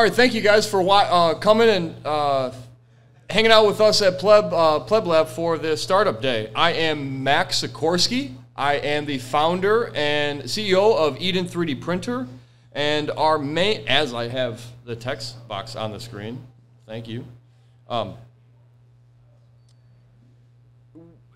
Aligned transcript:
All 0.00 0.04
right, 0.04 0.14
thank 0.14 0.32
you 0.32 0.40
guys 0.40 0.66
for 0.66 0.80
uh, 0.80 1.34
coming 1.34 1.68
and 1.68 2.06
uh, 2.06 2.52
hanging 3.28 3.50
out 3.50 3.66
with 3.66 3.82
us 3.82 4.00
at 4.00 4.18
Pleb, 4.18 4.50
uh, 4.50 4.80
Pleb 4.80 5.06
Lab 5.06 5.28
for 5.28 5.58
the 5.58 5.76
startup 5.76 6.22
day. 6.22 6.50
I 6.54 6.72
am 6.72 7.22
Max 7.22 7.62
Sikorski. 7.62 8.34
I 8.56 8.76
am 8.76 9.04
the 9.04 9.18
founder 9.18 9.92
and 9.94 10.40
CEO 10.44 10.96
of 10.96 11.20
Eden 11.20 11.44
3D 11.44 11.82
Printer. 11.82 12.26
And 12.72 13.10
our 13.10 13.38
main, 13.38 13.86
as 13.88 14.14
I 14.14 14.28
have 14.28 14.64
the 14.86 14.96
text 14.96 15.46
box 15.46 15.76
on 15.76 15.92
the 15.92 16.00
screen, 16.00 16.46
thank 16.86 17.06
you. 17.06 17.26
Um, 17.86 18.14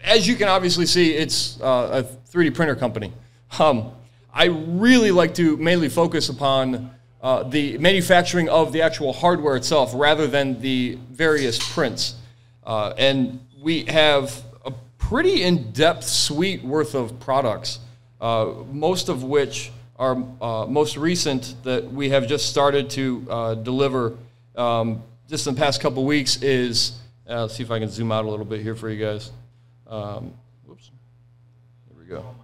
as 0.03 0.27
you 0.27 0.37
can 0.37 0.49
obviously 0.49 0.87
see, 0.87 1.13
it's 1.13 1.61
uh, 1.61 2.03
a 2.03 2.31
3D 2.33 2.55
printer 2.55 2.77
company. 2.77 3.13
Um, 3.59 3.93
I 4.33 4.47
really 4.47 5.11
like 5.11 5.35
to 5.35 5.59
mainly 5.59 5.91
focus 5.91 6.31
upon 6.31 6.95
uh, 7.25 7.43
the 7.43 7.79
manufacturing 7.79 8.51
of 8.51 8.71
the 8.71 8.83
actual 8.83 9.11
hardware 9.15 9.57
itself 9.57 9.93
rather 9.95 10.27
than 10.27 10.61
the 10.61 10.99
various 11.11 11.59
prints. 11.73 12.17
Uh, 12.67 12.93
and 12.99 13.41
we 13.63 13.85
have 13.87 14.45
a 14.67 14.73
pretty 14.99 15.43
in-depth 15.43 16.05
suite 16.05 16.63
worth 16.63 16.95
of 16.95 17.19
products, 17.21 17.79
uh, 18.21 18.53
most 18.71 19.09
of 19.09 19.25
which 19.25 19.73
are 19.97 20.23
uh, 20.43 20.67
most 20.67 20.99
recent 20.99 21.55
that 21.65 21.91
we 21.91 22.11
have 22.11 22.27
just 22.27 22.51
started 22.51 22.91
to 22.91 23.27
uh, 23.31 23.55
deliver 23.55 24.19
um, 24.55 25.03
just 25.27 25.47
in 25.47 25.55
the 25.55 25.61
past 25.61 25.81
couple 25.81 26.05
weeks 26.05 26.43
is, 26.43 26.99
let's 27.27 27.55
see 27.55 27.63
if 27.63 27.71
I 27.71 27.79
can 27.79 27.89
zoom 27.89 28.13
out 28.13 28.27
a 28.27 28.29
little 28.29 28.45
bit 28.45 28.61
here 28.61 28.75
for 28.75 28.91
you 28.91 29.03
guys. 29.03 29.31
Um, 29.87 30.35
whoops. 30.67 30.91
There 31.89 31.99
we 31.99 32.07
go. 32.07 32.35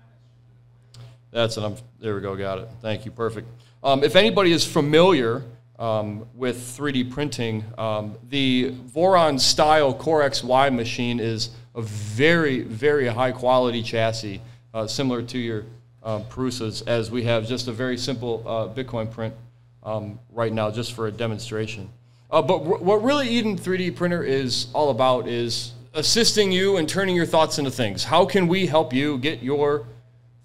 That's 1.33 1.59
it. 1.59 1.83
There 2.01 2.15
we 2.15 2.23
go. 2.23 2.35
Got 2.35 2.61
it. 2.61 2.69
Thank 2.81 3.05
you. 3.05 3.11
Perfect. 3.11 3.47
Um, 3.83 4.05
if 4.05 4.15
anybody 4.15 4.53
is 4.53 4.67
familiar 4.67 5.43
um, 5.79 6.27
with 6.35 6.59
3D 6.59 7.11
printing, 7.11 7.65
um, 7.79 8.15
the 8.29 8.73
Voron 8.95 9.41
style 9.41 9.95
Core 9.95 10.21
XY 10.23 10.75
machine 10.75 11.19
is 11.19 11.49
a 11.75 11.81
very, 11.81 12.61
very 12.61 13.07
high 13.07 13.33
quality 13.33 13.83
chassis, 13.83 14.43
uh, 14.75 14.87
similar 14.87 15.23
to 15.23 15.39
your 15.39 15.65
um, 16.03 16.25
Prusa's, 16.27 16.83
as 16.83 17.11
we 17.11 17.23
have 17.23 17.49
just 17.49 17.69
a 17.69 17.73
very 17.73 17.97
simple 17.97 18.45
uh, 18.47 18.69
Bitcoin 18.69 19.11
print 19.11 19.35
um, 19.83 20.19
right 20.31 20.53
now, 20.53 20.71
just 20.71 20.93
for 20.93 21.07
a 21.07 21.11
demonstration. 21.11 21.89
Uh, 22.31 22.43
but 22.43 22.63
what 22.83 23.03
really 23.03 23.31
Eden 23.31 23.57
3D 23.57 23.97
printer 23.97 24.23
is 24.23 24.67
all 24.75 24.91
about 24.91 25.27
is 25.27 25.73
assisting 25.95 26.53
you 26.53 26.77
and 26.77 26.87
turning 26.87 27.17
your 27.17 27.27
thoughts 27.27 27.59
into 27.59 27.71
things. 27.71 28.05
How 28.05 28.27
can 28.27 28.47
we 28.47 28.67
help 28.67 28.93
you 28.93 29.17
get 29.17 29.43
your 29.43 29.87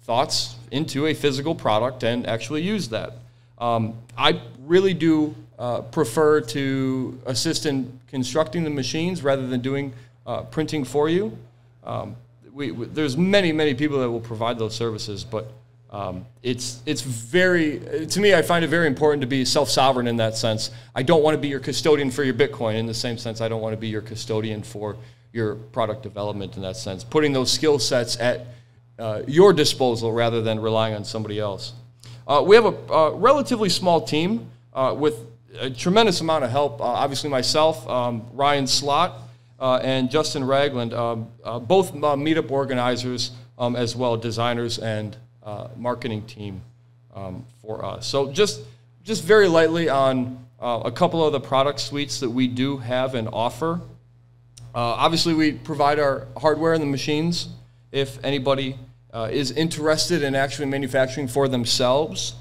thoughts 0.04 0.56
into 0.70 1.06
a 1.06 1.12
physical 1.12 1.54
product 1.54 2.02
and 2.02 2.26
actually 2.26 2.62
use 2.62 2.88
that? 2.88 3.12
Um, 3.58 3.94
I 4.16 4.40
really 4.60 4.94
do 4.94 5.34
uh, 5.58 5.82
prefer 5.82 6.40
to 6.42 7.18
assist 7.26 7.66
in 7.66 7.98
constructing 8.08 8.64
the 8.64 8.70
machines 8.70 9.22
rather 9.22 9.46
than 9.46 9.60
doing 9.60 9.92
uh, 10.26 10.42
printing 10.42 10.84
for 10.84 11.08
you. 11.08 11.36
Um, 11.84 12.16
we, 12.52 12.70
we, 12.72 12.86
there's 12.86 13.16
many, 13.16 13.52
many 13.52 13.74
people 13.74 13.98
that 14.00 14.10
will 14.10 14.20
provide 14.20 14.58
those 14.58 14.74
services, 14.74 15.24
but 15.24 15.52
um, 15.90 16.26
it's, 16.42 16.82
it's 16.84 17.00
very, 17.00 18.06
to 18.06 18.20
me, 18.20 18.34
I 18.34 18.42
find 18.42 18.64
it 18.64 18.68
very 18.68 18.86
important 18.86 19.20
to 19.20 19.26
be 19.26 19.44
self 19.44 19.70
sovereign 19.70 20.06
in 20.06 20.16
that 20.16 20.36
sense. 20.36 20.70
I 20.94 21.02
don't 21.02 21.22
want 21.22 21.34
to 21.34 21.40
be 21.40 21.48
your 21.48 21.60
custodian 21.60 22.10
for 22.10 22.24
your 22.24 22.34
Bitcoin 22.34 22.74
in 22.74 22.86
the 22.86 22.94
same 22.94 23.18
sense 23.18 23.40
I 23.40 23.48
don't 23.48 23.60
want 23.60 23.72
to 23.72 23.76
be 23.78 23.88
your 23.88 24.02
custodian 24.02 24.62
for 24.62 24.96
your 25.32 25.54
product 25.54 26.02
development 26.02 26.56
in 26.56 26.62
that 26.62 26.76
sense. 26.76 27.04
Putting 27.04 27.32
those 27.32 27.52
skill 27.52 27.78
sets 27.78 28.18
at 28.18 28.46
uh, 28.98 29.22
your 29.28 29.52
disposal 29.52 30.12
rather 30.12 30.42
than 30.42 30.60
relying 30.60 30.94
on 30.94 31.04
somebody 31.04 31.38
else. 31.38 31.74
Uh, 32.26 32.42
we 32.44 32.56
have 32.56 32.64
a, 32.64 32.92
a, 32.92 33.14
relatively 33.14 33.68
small 33.68 34.00
team 34.00 34.50
uh, 34.74 34.94
with 34.98 35.14
a 35.60 35.70
tremendous 35.70 36.20
amount 36.20 36.42
of 36.42 36.50
help. 36.50 36.80
Uh, 36.80 36.84
obviously, 36.84 37.30
myself, 37.30 37.88
um, 37.88 38.26
Ryan 38.32 38.66
Slot, 38.66 39.20
uh, 39.60 39.76
and 39.82 40.10
Justin 40.10 40.42
Ragland, 40.42 40.92
uh, 40.92 41.14
both 41.60 41.94
meetup 41.94 42.50
organizers 42.50 43.30
um, 43.58 43.76
as 43.76 43.94
well, 43.94 44.16
designers 44.16 44.78
and 44.78 45.16
marketing 45.76 46.22
team 46.26 46.60
um, 47.14 47.44
for 47.62 47.84
us. 47.84 48.06
So 48.06 48.32
just 48.32 48.60
just 49.04 49.22
very 49.22 49.46
lightly 49.46 49.88
on 49.88 50.44
a 50.60 50.90
couple 50.90 51.24
of 51.24 51.32
the 51.32 51.38
product 51.38 51.78
suites 51.78 52.18
that 52.20 52.30
we 52.30 52.48
do 52.48 52.78
have 52.78 53.14
and 53.14 53.28
offer. 53.32 53.80
obviously, 54.74 55.32
we 55.32 55.52
provide 55.52 56.00
our 56.00 56.26
hardware 56.36 56.74
and 56.74 56.82
the 56.82 56.86
machines. 56.86 57.48
If 57.92 58.22
anybody 58.24 58.76
uh, 59.12 59.28
is 59.30 59.50
interested 59.50 60.22
in 60.22 60.34
actually 60.34 60.66
manufacturing 60.66 61.28
for 61.28 61.48
themselves. 61.48 62.34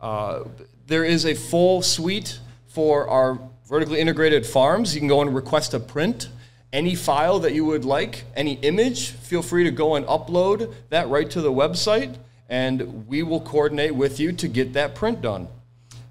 Uh, 0.00 0.44
there 0.86 1.04
is 1.04 1.24
a 1.24 1.34
full 1.34 1.82
suite 1.82 2.38
for 2.66 3.08
our 3.08 3.38
vertically 3.66 4.00
integrated 4.00 4.44
farms. 4.46 4.94
You 4.94 5.00
can 5.00 5.08
go 5.08 5.22
and 5.22 5.34
request 5.34 5.74
a 5.74 5.80
print. 5.80 6.28
Any 6.72 6.94
file 6.94 7.38
that 7.40 7.54
you 7.54 7.64
would 7.64 7.84
like, 7.84 8.24
any 8.34 8.54
image, 8.54 9.10
feel 9.10 9.42
free 9.42 9.64
to 9.64 9.70
go 9.70 9.94
and 9.94 10.04
upload 10.06 10.74
that 10.90 11.08
right 11.08 11.30
to 11.30 11.40
the 11.40 11.52
website, 11.52 12.16
and 12.48 13.06
we 13.06 13.22
will 13.22 13.40
coordinate 13.40 13.94
with 13.94 14.18
you 14.18 14.32
to 14.32 14.48
get 14.48 14.72
that 14.72 14.94
print 14.94 15.22
done. 15.22 15.46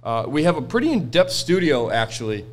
Uh, 0.02 0.24
we 0.28 0.44
have 0.44 0.58
a 0.58 0.62
pretty 0.62 0.92
in 0.92 1.10
depth 1.10 1.32
studio, 1.32 1.92
actually. 1.92 2.46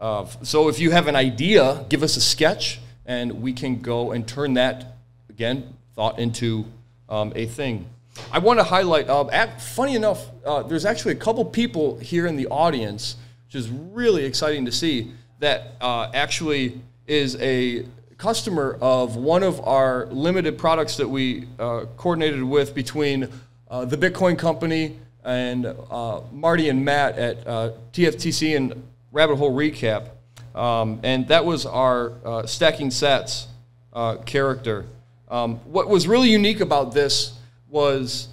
Uh, 0.00 0.26
so 0.42 0.68
if 0.68 0.78
you 0.78 0.92
have 0.92 1.08
an 1.08 1.16
idea, 1.16 1.84
give 1.88 2.02
us 2.02 2.16
a 2.16 2.20
sketch, 2.20 2.78
and 3.04 3.42
we 3.42 3.52
can 3.52 3.80
go 3.80 4.12
and 4.12 4.28
turn 4.28 4.54
that, 4.54 4.96
again, 5.28 5.74
thought 5.94 6.18
into 6.18 6.66
um, 7.08 7.32
a 7.34 7.46
thing. 7.46 7.86
I 8.32 8.38
want 8.38 8.58
to 8.58 8.64
highlight, 8.64 9.08
uh, 9.08 9.28
at, 9.28 9.60
funny 9.60 9.94
enough, 9.94 10.26
uh, 10.44 10.62
there's 10.62 10.84
actually 10.84 11.12
a 11.12 11.18
couple 11.18 11.44
people 11.44 11.98
here 11.98 12.26
in 12.26 12.36
the 12.36 12.46
audience, 12.48 13.16
which 13.46 13.54
is 13.54 13.68
really 13.68 14.24
exciting 14.24 14.64
to 14.64 14.72
see, 14.72 15.12
that 15.38 15.72
uh, 15.80 16.10
actually 16.14 16.80
is 17.06 17.36
a 17.40 17.86
customer 18.18 18.78
of 18.80 19.16
one 19.16 19.42
of 19.42 19.60
our 19.66 20.06
limited 20.06 20.56
products 20.56 20.96
that 20.96 21.08
we 21.08 21.46
uh, 21.58 21.84
coordinated 21.96 22.42
with 22.42 22.74
between 22.74 23.28
uh, 23.70 23.84
the 23.84 23.96
Bitcoin 23.96 24.38
company 24.38 24.98
and 25.24 25.66
uh, 25.66 26.20
Marty 26.32 26.68
and 26.68 26.84
Matt 26.84 27.18
at 27.18 27.44
TFTC 27.92 28.56
and 28.56 28.82
Rabbit 29.12 29.36
Hole 29.36 29.52
Recap. 29.52 30.08
Um, 30.54 31.00
and 31.02 31.28
that 31.28 31.44
was 31.44 31.66
our 31.66 32.46
stacking 32.46 32.88
sats 32.88 33.46
character. 34.24 34.86
Um, 35.28 35.56
what 35.64 35.88
was 35.88 36.06
really 36.06 36.30
unique 36.30 36.60
about 36.60 36.94
this 36.94 37.36
was 37.68 38.28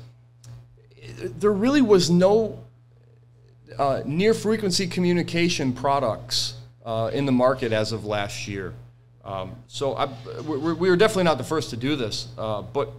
there 1.24 1.52
really 1.52 1.82
was 1.82 2.10
no 2.10 2.60
uh, 3.78 4.02
near 4.06 4.34
frequency 4.34 4.88
communication 4.88 5.74
products 5.74 6.56
uh, 6.86 7.10
in 7.14 7.26
the 7.26 7.32
market 7.32 7.72
as 7.72 7.92
of 7.92 8.06
last 8.06 8.48
year. 8.48 8.74
Um, 9.24 9.56
so 9.68 9.96
I, 9.96 10.10
we, 10.42 10.74
we 10.74 10.90
were 10.90 10.98
definitely 10.98 11.24
not 11.24 11.38
the 11.38 11.44
first 11.44 11.70
to 11.70 11.78
do 11.78 11.96
this, 11.96 12.28
uh, 12.38 12.62
but 12.62 12.92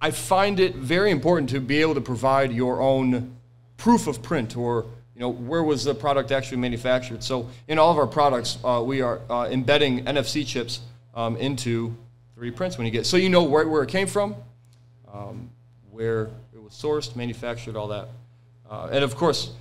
I 0.00 0.10
find 0.10 0.60
it 0.60 0.76
very 0.76 1.10
important 1.10 1.50
to 1.50 1.60
be 1.60 1.80
able 1.80 1.94
to 1.94 2.00
provide 2.00 2.52
your 2.52 2.80
own 2.80 3.36
proof 3.76 4.06
of 4.06 4.22
print 4.22 4.56
or 4.56 4.86
you 5.14 5.20
know 5.20 5.30
where 5.30 5.62
was 5.62 5.84
the 5.84 5.94
product 5.94 6.30
actually 6.30 6.58
manufactured. 6.58 7.22
So 7.22 7.48
in 7.68 7.78
all 7.78 7.90
of 7.90 7.98
our 7.98 8.06
products, 8.06 8.58
uh, 8.62 8.82
we 8.84 9.00
are 9.00 9.20
uh, 9.30 9.48
embedding 9.50 10.04
NFC 10.04 10.46
chips 10.46 10.80
um, 11.14 11.36
into 11.38 11.96
3D 12.38 12.54
prints 12.54 12.76
when 12.76 12.84
you 12.84 12.90
get 12.90 13.06
so 13.06 13.16
you 13.16 13.30
know 13.30 13.44
where, 13.44 13.66
where 13.66 13.82
it 13.82 13.88
came 13.88 14.06
from, 14.06 14.34
um, 15.12 15.50
where 15.90 16.24
it 16.54 16.62
was 16.62 16.72
sourced, 16.72 17.16
manufactured, 17.16 17.76
all 17.76 17.88
that. 17.88 18.08
Uh, 18.70 18.88
and 18.92 19.02
of 19.02 19.16
course, 19.16 19.52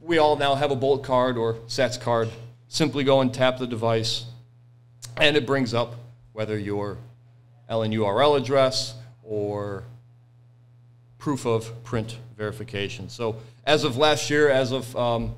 we 0.00 0.18
all 0.18 0.36
now 0.36 0.54
have 0.54 0.70
a 0.70 0.76
Bolt 0.76 1.04
card 1.04 1.38
or 1.38 1.54
SATS 1.68 1.98
card. 1.98 2.28
Simply 2.68 3.02
go 3.02 3.22
and 3.22 3.32
tap 3.32 3.58
the 3.58 3.66
device, 3.66 4.26
and 5.16 5.36
it 5.36 5.46
brings 5.46 5.72
up 5.72 5.94
whether 6.32 6.58
your 6.58 6.98
LN 7.70 7.94
URL 7.94 8.36
address 8.36 8.94
or 9.22 9.84
proof 11.16 11.46
of 11.46 11.82
print 11.82 12.18
verification. 12.36 13.08
So 13.08 13.36
as 13.64 13.84
of 13.84 13.96
last 13.96 14.28
year, 14.28 14.50
as 14.50 14.72
of 14.72 14.94
um, 14.96 15.34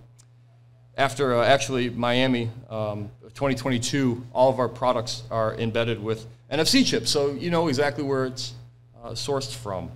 after 0.97 1.35
uh, 1.35 1.45
actually 1.45 1.91
Miami 1.91 2.51
um, 2.69 3.11
2022, 3.23 4.25
all 4.33 4.51
of 4.51 4.59
our 4.59 4.69
products 4.69 5.23
are 5.31 5.55
embedded 5.55 6.03
with 6.03 6.27
NFC 6.51 6.85
chips, 6.85 7.11
so 7.11 7.33
you 7.33 7.51
know 7.51 7.69
exactly 7.69 8.05
where 8.05 8.27
it's 8.27 8.55
uh, 9.03 9.11
sourced 9.11 9.55
from. 9.55 9.91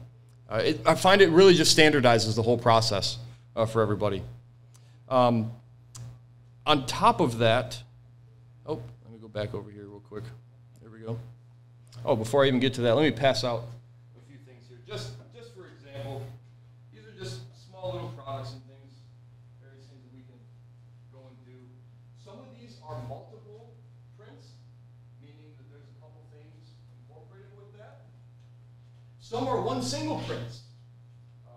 Uh, 0.49 0.62
it, 0.64 0.81
I 0.87 0.94
find 0.94 1.20
it 1.20 1.31
really 1.31 1.55
just 1.55 1.76
standardizes 1.76 2.37
the 2.37 2.43
whole 2.43 2.58
process 2.58 3.19
uh, 3.56 3.67
for 3.67 3.82
everybody. 3.82 4.23
Um, 5.08 5.52
on 6.67 6.87
top 6.87 7.20
of 7.20 7.38
that, 7.38 7.82
oh, 8.67 8.81
let 9.02 9.12
me 9.12 9.19
go 9.19 9.29
back 9.29 9.52
over 9.55 9.70
here 9.70 9.85
real 9.85 10.00
quick. 10.00 10.25
There 10.81 10.90
we 10.90 11.00
go. 11.00 11.19
Oh, 12.05 12.17
before 12.17 12.44
I 12.44 12.49
even 12.49 12.61
get 12.61 12.75
to 12.75 12.82
that, 12.82 12.94
let 12.94 13.02
me 13.02 13.11
pass 13.11 13.44
out 13.44 13.64
Some 29.35 29.49
are 29.49 29.61
one 29.61 29.83
single 29.83 30.19
print. 30.29 30.61
Uh, 31.45 31.51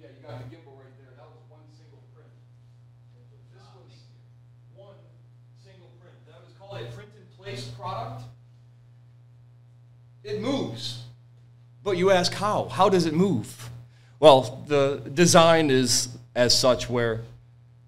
yeah, 0.00 0.06
you 0.06 0.22
got 0.24 0.38
the 0.38 0.44
gimbal 0.54 0.78
right 0.78 0.96
there. 0.96 1.10
That 1.16 1.26
was 1.26 1.42
one 1.48 1.62
single 1.76 1.98
print. 2.14 2.28
This 3.12 3.60
was 3.74 3.90
one 4.76 4.94
single 5.64 5.90
print. 6.00 6.14
That 6.28 6.44
was 6.44 6.54
called 6.56 6.80
a 6.80 6.84
print-in-place 6.94 7.72
product. 7.76 8.22
It 10.22 10.40
moves. 10.40 11.02
But 11.82 11.96
you 11.96 12.12
ask 12.12 12.32
how? 12.32 12.68
How 12.68 12.88
does 12.88 13.04
it 13.04 13.14
move? 13.14 13.68
Well, 14.20 14.62
the 14.68 15.02
design 15.12 15.72
is 15.72 16.16
as 16.36 16.56
such 16.56 16.88
where 16.88 17.22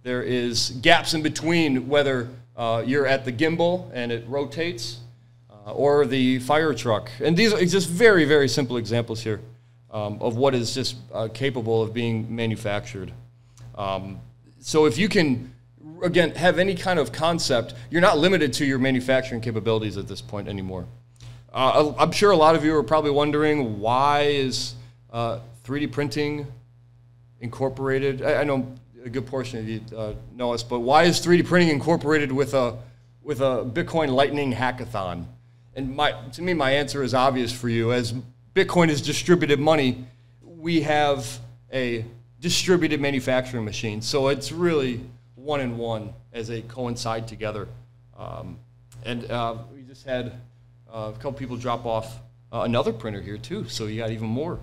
there 0.02 0.24
is 0.24 0.70
gaps 0.82 1.14
in 1.14 1.22
between 1.22 1.86
whether 1.86 2.30
uh, 2.56 2.82
you're 2.84 3.06
at 3.06 3.24
the 3.24 3.32
gimbal 3.32 3.88
and 3.94 4.10
it 4.10 4.24
rotates 4.26 4.98
or 5.72 6.06
the 6.06 6.38
fire 6.40 6.72
truck. 6.72 7.10
And 7.20 7.36
these 7.36 7.52
are 7.52 7.64
just 7.64 7.88
very, 7.88 8.24
very 8.24 8.48
simple 8.48 8.76
examples 8.76 9.20
here 9.20 9.40
um, 9.90 10.18
of 10.20 10.36
what 10.36 10.54
is 10.54 10.74
just 10.74 10.96
uh, 11.12 11.28
capable 11.32 11.82
of 11.82 11.92
being 11.92 12.34
manufactured. 12.34 13.12
Um, 13.74 14.20
so 14.60 14.86
if 14.86 14.98
you 14.98 15.08
can, 15.08 15.52
again, 16.02 16.34
have 16.34 16.58
any 16.58 16.74
kind 16.74 16.98
of 16.98 17.12
concept, 17.12 17.74
you're 17.90 18.00
not 18.00 18.18
limited 18.18 18.52
to 18.54 18.64
your 18.64 18.78
manufacturing 18.78 19.40
capabilities 19.40 19.96
at 19.96 20.08
this 20.08 20.20
point 20.20 20.48
anymore. 20.48 20.86
Uh, 21.52 21.94
I'm 21.98 22.12
sure 22.12 22.30
a 22.30 22.36
lot 22.36 22.54
of 22.54 22.64
you 22.64 22.74
are 22.76 22.82
probably 22.82 23.10
wondering 23.10 23.80
why 23.80 24.22
is 24.22 24.74
3D 25.12 25.88
uh, 25.88 25.90
printing 25.90 26.46
incorporated? 27.40 28.22
I, 28.22 28.40
I, 28.40 28.44
know 28.44 28.74
a 29.04 29.08
good 29.08 29.26
portion 29.26 29.60
of 29.60 29.68
you 29.68 29.80
uh, 29.96 30.12
know 30.34 30.52
us, 30.52 30.62
but 30.62 30.80
why 30.80 31.04
is 31.04 31.24
3D 31.24 31.46
printing 31.46 31.70
incorporated 31.70 32.30
with 32.30 32.54
a 32.54 32.76
with 33.22 33.40
a 33.40 33.64
Bitcoin 33.64 34.08
Lightning 34.08 34.52
hackathon? 34.52 35.26
And 35.76 35.94
my, 35.94 36.12
to 36.32 36.42
me, 36.42 36.54
my 36.54 36.70
answer 36.70 37.02
is 37.02 37.12
obvious 37.12 37.52
for 37.52 37.68
you. 37.68 37.92
As 37.92 38.14
Bitcoin 38.54 38.88
is 38.88 39.02
distributed 39.02 39.60
money, 39.60 40.06
we 40.42 40.80
have 40.80 41.38
a 41.70 42.04
distributed 42.40 42.98
manufacturing 42.98 43.64
machine. 43.64 44.00
So 44.00 44.28
it's 44.28 44.50
really 44.50 45.02
one 45.34 45.60
in 45.60 45.76
one 45.76 46.14
as 46.32 46.48
they 46.48 46.62
coincide 46.62 47.28
together. 47.28 47.68
Um, 48.18 48.58
and 49.04 49.30
uh, 49.30 49.56
we 49.74 49.82
just 49.82 50.06
had 50.06 50.32
uh, 50.92 51.12
a 51.14 51.18
couple 51.18 51.34
people 51.34 51.58
drop 51.58 51.84
off 51.84 52.20
uh, 52.50 52.60
another 52.62 52.92
printer 52.92 53.20
here 53.20 53.36
too, 53.36 53.68
so 53.68 53.84
you 53.84 53.98
got 53.98 54.10
even 54.10 54.28
more, 54.28 54.58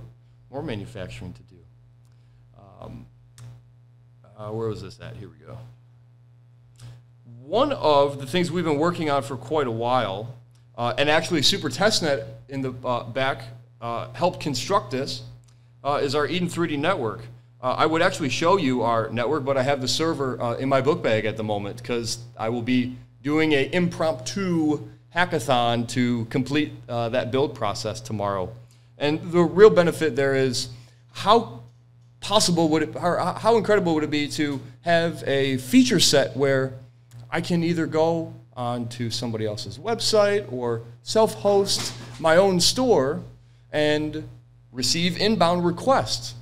more 0.49 0.63
manufacturing 0.63 1.33
to 1.33 1.41
do. 1.43 1.55
Um, 2.81 3.05
uh, 4.35 4.49
where 4.49 4.67
was 4.67 4.81
this 4.81 4.99
at? 4.99 5.15
Here 5.15 5.29
we 5.29 5.45
go. 5.45 5.59
One 7.45 7.71
of 7.71 8.19
the 8.19 8.25
things 8.25 8.51
we've 8.51 8.63
been 8.63 8.79
working 8.79 9.11
on 9.11 9.21
for 9.21 9.37
quite 9.37 9.67
a 9.67 9.71
while, 9.71 10.35
uh, 10.77 10.93
and 10.97 11.09
actually 11.09 11.41
Super 11.41 11.69
Testnet 11.69 12.25
in 12.49 12.61
the 12.61 12.73
uh, 12.83 13.03
back 13.03 13.43
uh, 13.81 14.11
helped 14.13 14.39
construct 14.39 14.91
this, 14.91 15.23
is 16.01 16.15
our 16.15 16.25
Eden 16.25 16.47
3D 16.47 16.79
network. 16.79 17.21
I 17.61 17.85
would 17.85 18.01
actually 18.01 18.29
show 18.29 18.57
you 18.57 18.81
our 18.81 19.09
network, 19.09 19.45
but 19.45 19.55
I 19.55 19.63
have 19.63 19.79
the 19.79 19.87
server 19.87 20.57
in 20.59 20.67
my 20.67 20.81
book 20.81 21.01
bag 21.01 21.25
at 21.25 21.37
the 21.37 21.43
moment 21.45 21.77
because 21.77 22.19
I 22.37 22.49
will 22.49 22.61
be 22.61 22.97
doing 23.21 23.53
an 23.53 23.69
impromptu 23.71 24.85
hackathon 25.15 25.87
to 25.89 26.25
complete 26.25 26.73
uh, 26.89 27.09
that 27.09 27.31
build 27.31 27.55
process 27.55 28.01
tomorrow. 28.01 28.53
And 28.97 29.31
the 29.31 29.41
real 29.41 29.69
benefit 29.69 30.15
there 30.15 30.35
is 30.35 30.69
how 31.13 31.61
possible 32.19 32.69
would 32.69 32.83
it, 32.83 32.95
how 32.97 33.57
incredible 33.57 33.93
would 33.95 34.03
it 34.03 34.09
be 34.09 34.27
to 34.29 34.59
have 34.81 35.23
a 35.27 35.57
feature 35.57 35.99
set 35.99 36.35
where 36.35 36.73
I 37.29 37.41
can 37.41 37.63
either 37.63 37.85
go 37.85 38.33
onto 38.55 39.09
somebody 39.09 39.45
else's 39.45 39.77
website 39.77 40.51
or 40.51 40.81
self 41.01 41.33
host 41.35 41.93
my 42.19 42.37
own 42.37 42.59
store 42.59 43.21
and 43.71 44.27
receive 44.71 45.17
inbound 45.17 45.65
requests 45.65 46.35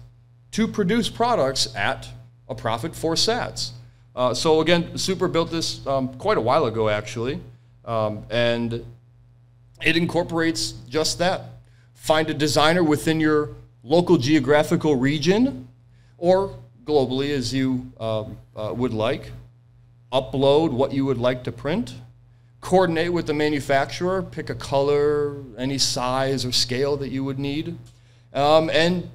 to 0.51 0.67
produce 0.67 1.09
products 1.09 1.73
at 1.75 2.07
a 2.49 2.55
profit 2.55 2.95
for 2.95 3.15
sats. 3.15 3.71
Uh, 4.15 4.33
so 4.33 4.59
again, 4.59 4.97
Super 4.97 5.27
built 5.27 5.49
this 5.51 5.85
um, 5.87 6.13
quite 6.15 6.37
a 6.37 6.41
while 6.41 6.65
ago, 6.65 6.89
actually. 6.89 7.39
Um, 7.85 8.23
and 8.29 8.85
it 9.81 9.97
incorporates 9.97 10.73
just 10.89 11.19
that. 11.19 11.45
Find 11.93 12.29
a 12.29 12.33
designer 12.33 12.83
within 12.83 13.19
your 13.19 13.49
local 13.83 14.17
geographical 14.17 14.95
region 14.95 15.67
or 16.17 16.55
globally 16.83 17.31
as 17.31 17.53
you 17.53 17.91
um, 17.99 18.37
uh, 18.55 18.73
would 18.75 18.93
like. 18.93 19.31
Upload 20.11 20.71
what 20.71 20.93
you 20.93 21.05
would 21.05 21.17
like 21.17 21.43
to 21.45 21.51
print. 21.51 21.95
Coordinate 22.59 23.11
with 23.11 23.27
the 23.27 23.33
manufacturer, 23.33 24.21
pick 24.21 24.49
a 24.49 24.55
color, 24.55 25.37
any 25.57 25.77
size 25.77 26.45
or 26.45 26.51
scale 26.51 26.97
that 26.97 27.09
you 27.09 27.23
would 27.23 27.39
need, 27.39 27.77
um, 28.33 28.69
and 28.69 29.09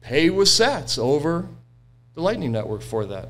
pay 0.00 0.30
with 0.30 0.48
sats 0.48 0.98
over 0.98 1.46
the 2.14 2.20
Lightning 2.22 2.52
Network 2.52 2.82
for 2.82 3.04
that. 3.06 3.28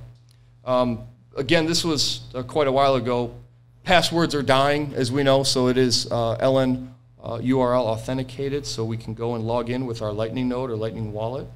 Um, 0.64 1.00
again, 1.36 1.66
this 1.66 1.84
was 1.84 2.20
uh, 2.34 2.42
quite 2.42 2.66
a 2.66 2.72
while 2.72 2.94
ago. 2.94 3.34
Passwords 3.82 4.34
are 4.34 4.42
dying, 4.42 4.92
as 4.94 5.10
we 5.10 5.22
know, 5.22 5.42
so 5.42 5.68
it 5.68 5.76
is 5.76 6.06
uh, 6.10 6.36
LN 6.38 6.88
uh, 7.22 7.38
URL 7.38 7.84
authenticated, 7.84 8.66
so 8.66 8.84
we 8.84 8.96
can 8.96 9.14
go 9.14 9.34
and 9.34 9.46
log 9.46 9.70
in 9.70 9.86
with 9.86 10.02
our 10.02 10.12
Lightning 10.12 10.48
node 10.48 10.70
or 10.70 10.76
Lightning 10.76 11.12
wallet. 11.12 11.46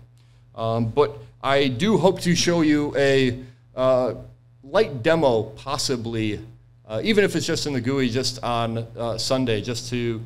Um, 0.54 0.88
but 0.88 1.16
I 1.42 1.68
do 1.68 1.98
hope 1.98 2.20
to 2.22 2.34
show 2.34 2.62
you 2.62 2.94
a 2.96 3.38
uh, 3.76 4.14
light 4.70 5.02
demo, 5.02 5.44
possibly, 5.56 6.40
uh, 6.86 7.00
even 7.02 7.24
if 7.24 7.34
it's 7.36 7.46
just 7.46 7.66
in 7.66 7.72
the 7.72 7.80
GUI, 7.80 8.08
just 8.08 8.42
on 8.42 8.78
uh, 8.96 9.18
Sunday, 9.18 9.60
just 9.60 9.88
to 9.90 10.22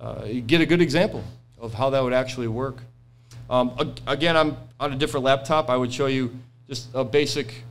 uh, 0.00 0.26
get 0.46 0.60
a 0.60 0.66
good 0.66 0.80
example 0.80 1.22
of 1.58 1.74
how 1.74 1.90
that 1.90 2.02
would 2.02 2.12
actually 2.12 2.48
work. 2.48 2.76
Um, 3.50 3.94
again, 4.06 4.36
I'm 4.36 4.56
on 4.78 4.92
a 4.92 4.96
different 4.96 5.24
laptop. 5.24 5.70
I 5.70 5.76
would 5.76 5.92
show 5.92 6.06
you 6.06 6.36
just 6.68 6.88
a 6.94 7.04
basic 7.04 7.64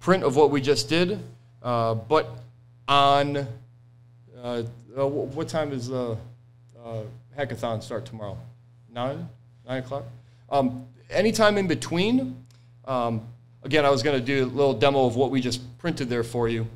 print 0.00 0.24
of 0.24 0.36
what 0.36 0.50
we 0.50 0.60
just 0.60 0.88
did, 0.88 1.20
uh, 1.62 1.94
but 1.94 2.28
on 2.88 3.46
uh, 4.42 4.62
what 4.96 5.48
time 5.48 5.72
is 5.72 5.88
the 5.88 6.16
hackathon 7.38 7.82
start 7.82 8.04
tomorrow? 8.04 8.36
Nine, 8.92 9.28
nine 9.66 9.78
o'clock. 9.78 10.04
Um, 10.50 10.86
anytime 11.08 11.56
in 11.56 11.68
between. 11.68 12.44
Um, 12.84 13.28
again, 13.62 13.84
I 13.84 13.90
was 13.90 14.02
going 14.02 14.18
to 14.18 14.24
do 14.24 14.44
a 14.44 14.46
little 14.46 14.74
demo 14.74 15.06
of 15.06 15.16
what 15.16 15.30
we 15.30 15.40
just 15.40 15.60
printed 15.78 16.08
there 16.08 16.24
for 16.24 16.48
you. 16.48 16.66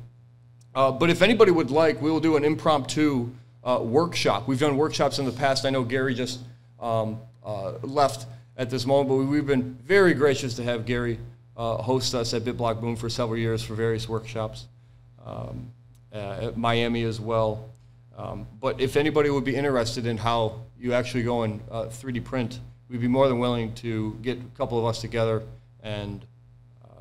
Uh, 0.75 0.91
but 0.91 1.09
if 1.09 1.21
anybody 1.21 1.51
would 1.51 1.71
like, 1.71 2.01
we 2.01 2.11
will 2.11 2.19
do 2.19 2.35
an 2.35 2.43
impromptu 2.43 3.29
uh, 3.63 3.79
workshop. 3.81 4.47
We've 4.47 4.59
done 4.59 4.77
workshops 4.77 5.19
in 5.19 5.25
the 5.25 5.31
past. 5.31 5.65
I 5.65 5.69
know 5.69 5.83
Gary 5.83 6.13
just 6.13 6.39
um, 6.79 7.19
uh, 7.43 7.73
left 7.81 8.27
at 8.57 8.69
this 8.69 8.85
moment, 8.85 9.09
but 9.09 9.15
we've 9.15 9.45
been 9.45 9.73
very 9.83 10.13
gracious 10.13 10.55
to 10.55 10.63
have 10.63 10.85
Gary 10.85 11.19
host 11.55 12.13
us 12.13 12.35
at 12.35 12.43
BitBlock 12.43 12.79
Boom 12.79 12.95
for 12.95 13.09
several 13.09 13.37
years 13.37 13.63
for 13.63 13.73
various 13.73 14.07
workshops. 14.07 14.67
Um, 15.25 15.71
uh, 16.13 16.47
at 16.47 16.57
Miami 16.57 17.03
as 17.03 17.19
well. 17.19 17.69
Um, 18.17 18.47
but 18.59 18.79
if 18.79 18.95
anybody 18.95 19.29
would 19.29 19.43
be 19.43 19.55
interested 19.55 20.05
in 20.05 20.17
how 20.17 20.61
you 20.79 20.93
actually 20.93 21.23
go 21.23 21.43
and 21.43 21.61
uh, 21.69 21.83
3D 21.85 22.23
print, 22.23 22.59
we'd 22.89 23.01
be 23.01 23.07
more 23.07 23.27
than 23.27 23.39
willing 23.39 23.73
to 23.75 24.17
get 24.21 24.39
a 24.39 24.57
couple 24.57 24.79
of 24.79 24.85
us 24.85 25.01
together 25.01 25.43
and 25.83 26.25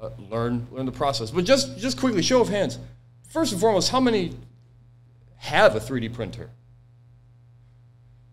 uh, 0.06 0.22
learn 0.30 0.66
learn 0.70 0.86
the 0.86 0.92
process. 0.92 1.30
But 1.30 1.44
just 1.44 1.78
just 1.78 1.98
quickly, 1.98 2.22
show 2.22 2.40
of 2.40 2.48
hands. 2.48 2.78
First 3.28 3.52
and 3.52 3.60
foremost, 3.60 3.90
how 3.90 4.00
many 4.00 4.34
have 5.36 5.76
a 5.76 5.80
3D 5.80 6.12
printer? 6.14 6.50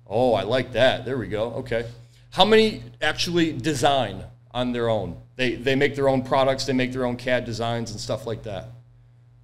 Oh, 0.08 0.34
I 0.34 0.44
like 0.44 0.74
that. 0.74 1.06
There 1.06 1.18
we 1.18 1.28
go. 1.28 1.54
Okay. 1.54 1.86
How 2.32 2.46
many 2.46 2.84
actually 3.02 3.54
design 3.54 4.24
on 4.52 4.72
their 4.72 4.90
own? 4.90 5.18
They, 5.36 5.56
they 5.56 5.76
make 5.76 5.96
their 5.96 6.08
own 6.08 6.24
products, 6.24 6.66
they 6.66 6.74
make 6.74 6.92
their 6.92 7.06
own 7.06 7.18
CAD 7.18 7.46
designs 7.46 7.92
and 7.92 8.00
stuff 8.00 8.26
like 8.26 8.44
that. 8.44 8.70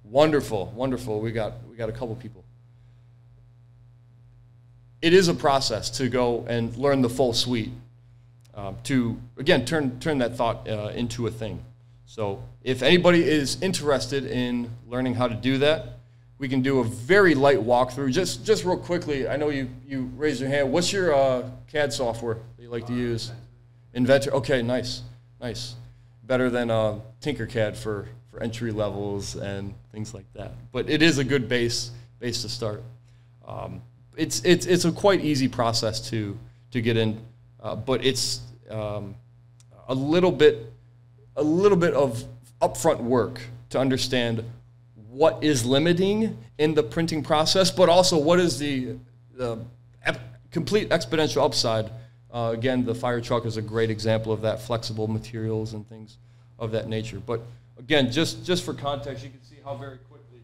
Wonderful, 0.04 0.72
wonderful. 0.74 1.20
We 1.20 1.32
got 1.32 1.54
we 1.68 1.76
got 1.76 1.88
a 1.88 1.92
couple 1.92 2.14
people. 2.16 2.44
It 5.02 5.12
is 5.12 5.28
a 5.28 5.34
process 5.34 5.88
to 5.90 6.08
go 6.08 6.44
and 6.48 6.76
learn 6.76 7.00
the 7.00 7.08
full 7.08 7.32
suite. 7.32 7.70
Um, 8.54 8.76
to 8.84 9.20
again 9.38 9.64
turn 9.64 10.00
turn 10.00 10.18
that 10.18 10.36
thought 10.36 10.68
uh, 10.68 10.90
into 10.94 11.26
a 11.26 11.30
thing. 11.30 11.64
So 12.10 12.42
if 12.64 12.82
anybody 12.82 13.22
is 13.22 13.62
interested 13.62 14.26
in 14.26 14.68
learning 14.88 15.14
how 15.14 15.28
to 15.28 15.34
do 15.36 15.58
that, 15.58 16.00
we 16.38 16.48
can 16.48 16.60
do 16.60 16.80
a 16.80 16.84
very 16.84 17.36
light 17.36 17.58
walkthrough. 17.58 18.10
Just 18.10 18.44
just 18.44 18.64
real 18.64 18.76
quickly. 18.76 19.28
I 19.28 19.36
know 19.36 19.50
you 19.50 19.70
you 19.86 20.10
raised 20.16 20.40
your 20.40 20.50
hand. 20.50 20.72
What's 20.72 20.92
your 20.92 21.14
uh, 21.14 21.48
CAD 21.68 21.92
software 21.92 22.38
that 22.56 22.62
you 22.64 22.68
like 22.68 22.88
to 22.88 22.94
use? 22.94 23.30
Inventor. 23.94 24.32
Okay, 24.32 24.60
nice, 24.60 25.02
nice. 25.40 25.76
Better 26.24 26.50
than 26.50 26.68
uh, 26.68 26.98
Tinkercad 27.20 27.76
for 27.76 28.08
for 28.28 28.42
entry 28.42 28.72
levels 28.72 29.36
and 29.36 29.72
things 29.92 30.12
like 30.12 30.26
that. 30.32 30.54
But 30.72 30.90
it 30.90 31.02
is 31.02 31.18
a 31.18 31.24
good 31.24 31.48
base 31.48 31.92
base 32.18 32.42
to 32.42 32.48
start. 32.48 32.82
Um, 33.46 33.82
it's 34.16 34.44
it's 34.44 34.66
it's 34.66 34.84
a 34.84 34.90
quite 34.90 35.20
easy 35.24 35.46
process 35.46 36.00
to 36.10 36.36
to 36.72 36.82
get 36.82 36.96
in, 36.96 37.24
uh, 37.62 37.76
but 37.76 38.04
it's 38.04 38.40
um, 38.68 39.14
a 39.86 39.94
little 39.94 40.32
bit 40.32 40.72
a 41.40 41.42
little 41.42 41.78
bit 41.78 41.94
of 41.94 42.22
upfront 42.60 43.00
work 43.00 43.40
to 43.70 43.78
understand 43.78 44.44
what 45.08 45.42
is 45.42 45.64
limiting 45.64 46.38
in 46.58 46.74
the 46.74 46.82
printing 46.82 47.22
process, 47.22 47.70
but 47.70 47.88
also 47.88 48.18
what 48.18 48.38
is 48.38 48.58
the, 48.58 48.96
the 49.34 49.58
complete 50.50 50.90
exponential 50.90 51.42
upside. 51.42 51.90
Uh, 52.32 52.52
again, 52.54 52.84
the 52.84 52.94
fire 52.94 53.20
truck 53.20 53.46
is 53.46 53.56
a 53.56 53.62
great 53.62 53.90
example 53.90 54.32
of 54.32 54.42
that, 54.42 54.60
flexible 54.60 55.08
materials 55.08 55.72
and 55.72 55.88
things 55.88 56.18
of 56.58 56.70
that 56.72 56.88
nature. 56.88 57.20
But 57.24 57.40
again, 57.78 58.12
just, 58.12 58.44
just 58.44 58.62
for 58.64 58.74
context, 58.74 59.24
you 59.24 59.30
can 59.30 59.42
see 59.42 59.56
how 59.64 59.74
very 59.74 59.96
quickly 59.96 60.42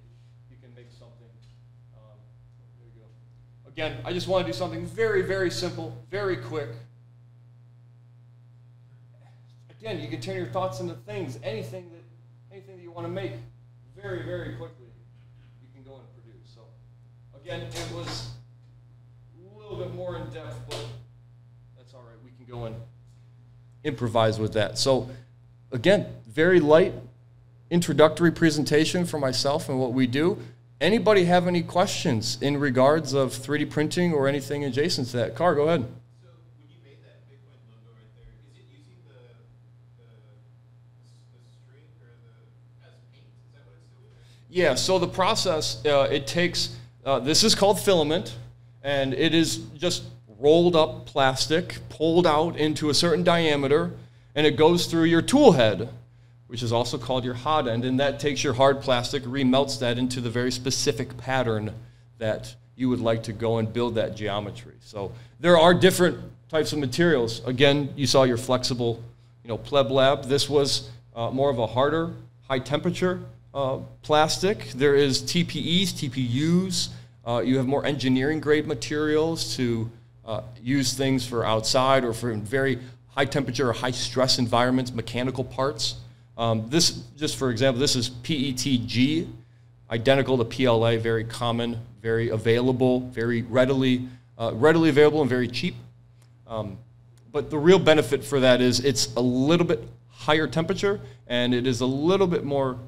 you 0.51 0.57
can 0.61 0.75
make 0.75 0.91
something 0.99 1.29
Um 1.95 2.17
there 2.79 2.89
you 2.93 3.01
go. 3.01 3.71
again, 3.71 3.99
I 4.05 4.13
just 4.13 4.27
want 4.29 4.47
to 4.47 4.53
do 4.53 4.57
something 4.57 4.87
very, 4.87 5.23
very 5.23 5.51
simple, 5.51 5.97
very 6.11 6.39
quick. 6.39 6.71
Again, 9.87 10.03
you 10.03 10.09
can 10.09 10.21
turn 10.21 10.37
your 10.37 10.47
thoughts 10.47 10.81
into 10.81 10.95
things, 10.95 11.39
anything 11.45 11.91
that, 11.93 12.03
anything 12.51 12.77
that 12.77 12.83
you 12.83 12.91
want 12.91 13.07
to 13.07 13.13
make, 13.13 13.35
very, 13.95 14.25
very 14.25 14.57
quickly, 14.57 14.89
you 15.63 15.69
can 15.73 15.85
go 15.85 16.01
and 16.01 16.05
produce. 16.13 16.51
So, 16.53 16.63
again, 17.41 17.61
it 17.61 17.95
was 17.95 18.31
a 19.39 19.59
little 19.59 19.77
bit 19.77 19.95
more 19.95 20.17
in 20.17 20.29
depth, 20.31 20.57
but 20.69 20.85
that's 21.77 21.95
all 21.95 22.03
right. 22.03 22.17
We 22.25 22.33
can 22.33 22.53
go 22.53 22.65
and 22.65 22.75
improvise 23.85 24.41
with 24.41 24.55
that. 24.55 24.77
So, 24.77 25.09
again, 25.71 26.07
very 26.27 26.59
light 26.59 26.93
introductory 27.71 28.33
presentation 28.33 29.05
for 29.07 29.19
myself 29.19 29.69
and 29.69 29.79
what 29.79 29.93
we 29.93 30.09
do. 30.09 30.39
Anybody 30.81 31.25
have 31.25 31.47
any 31.47 31.63
questions 31.63 32.39
in 32.41 32.59
regards 32.59 33.13
of 33.13 33.31
3D 33.31 33.71
printing 33.71 34.13
or 34.13 34.27
anything 34.29 34.65
adjacent 34.65 35.09
to 35.09 35.17
that? 35.19 35.37
Car, 35.37 35.55
go 35.55 35.63
ahead. 35.63 35.87
So 36.21 36.29
when 36.59 36.69
you 36.69 36.77
made 36.85 36.99
that 37.03 37.25
Bitcoin 37.31 37.57
logo 37.71 37.97
right 37.97 38.13
there, 38.15 38.29
is 38.45 38.61
it 38.61 38.67
using 38.69 39.01
the 39.09 39.17
the, 39.97 40.13
the 41.33 41.41
string 41.49 41.89
or 42.05 42.13
the 42.21 42.87
as 42.87 42.93
paint? 43.09 43.25
Is 43.25 43.57
that 43.57 43.65
what 43.65 43.81
it's 43.81 43.89
doing? 43.97 44.13
Yeah, 44.57 44.75
so 44.75 44.99
the 44.99 45.07
process, 45.07 45.85
uh, 45.85 46.09
it 46.11 46.27
takes, 46.27 46.75
uh, 47.05 47.19
this 47.19 47.45
is 47.45 47.55
called 47.55 47.79
filament, 47.79 48.35
and 48.83 49.13
it 49.13 49.35
is 49.35 49.59
just 49.77 50.05
rolled 50.39 50.75
up 50.75 51.05
plastic, 51.05 51.77
pulled 51.91 52.27
out 52.27 52.57
into 52.57 52.89
a 52.89 52.95
certain 52.95 53.23
diameter, 53.23 53.93
and 54.35 54.47
it 54.47 54.57
goes 54.57 54.87
through 54.87 55.05
your 55.05 55.21
tool 55.21 55.53
head 55.53 55.91
which 56.47 56.63
is 56.63 56.73
also 56.73 56.97
called 56.97 57.25
your 57.25 57.35
hot 57.35 57.69
end, 57.69 57.85
and 57.85 58.01
that 58.01 58.19
takes 58.19 58.43
your 58.43 58.55
hard 58.55 58.81
plastic, 58.81 59.23
remelts 59.25 59.81
that 59.81 59.99
into 59.99 60.21
the 60.21 60.31
very 60.31 60.53
specific 60.53 61.15
pattern 61.19 61.75
that 62.19 62.55
you 62.77 62.89
would 62.89 63.01
like 63.01 63.25
to 63.25 63.33
go 63.33 63.59
and 63.59 63.73
build 63.73 63.97
that 63.97 64.15
geometry. 64.15 64.75
So 64.81 65.13
there 65.41 65.59
are 65.59 65.75
different 65.75 66.19
types 66.49 66.73
of 66.73 66.79
materials. 66.79 67.45
Again, 67.47 67.93
you 67.97 68.07
saw 68.07 68.23
your 68.23 68.37
flexible, 68.37 69.03
you 69.43 69.49
know, 69.49 69.59
pleb 69.59 69.91
lab. 69.91 70.27
This 70.27 70.49
was 70.49 70.89
uh, 71.17 71.31
more 71.31 71.51
of 71.51 71.59
a 71.59 71.67
harder, 71.67 72.13
high 72.49 72.61
temperature 72.61 73.21
uh, 73.57 73.79
plastic. 74.03 74.71
There 74.73 74.95
is 74.95 75.23
TPEs, 75.23 75.89
TPUs. 75.95 76.89
Uh, 77.27 77.41
you 77.41 77.57
have 77.57 77.67
more 77.67 77.87
engineering 77.87 78.39
grade 78.39 78.67
materials 78.67 79.57
to 79.57 79.91
uh, 80.27 80.43
use 80.63 80.93
things 80.93 81.27
for 81.27 81.45
outside 81.45 82.05
or 82.05 82.13
for 82.13 82.33
very 82.35 82.79
high 83.09 83.25
temperature 83.25 83.71
or 83.71 83.73
high 83.73 83.91
stress 83.91 84.39
environments, 84.39 84.93
mechanical 84.93 85.43
parts. 85.43 85.97
Um, 86.37 86.69
this, 86.69 86.91
just 87.17 87.37
for 87.37 87.51
example, 87.51 87.81
this 87.81 87.97
is 87.97 88.11
PETG, 88.11 89.27
identical 89.91 90.37
to 90.37 90.45
PLA, 90.45 90.99
very 90.99 91.25
common, 91.25 91.79
very 92.03 92.29
available, 92.29 93.01
very 93.09 93.41
readily, 93.41 94.07
uh, 94.39 94.53
readily 94.55 94.91
available 94.91 95.23
and 95.23 95.31
very 95.31 95.49
cheap. 95.49 95.75
Um, 96.47 96.77
but 97.33 97.49
the 97.49 97.59
real 97.59 97.79
benefit 97.79 98.23
for 98.23 98.39
that 98.41 98.61
is 98.61 98.81
it's 98.81 99.15
a 99.17 99.21
little 99.21 99.67
bit 99.67 99.83
higher 100.11 100.47
temperature 100.47 101.01
and 101.27 101.55
it 101.55 101.67
is 101.67 101.81
a 101.81 101.87
little 101.87 102.27
bit 102.27 102.45
more 102.45 102.79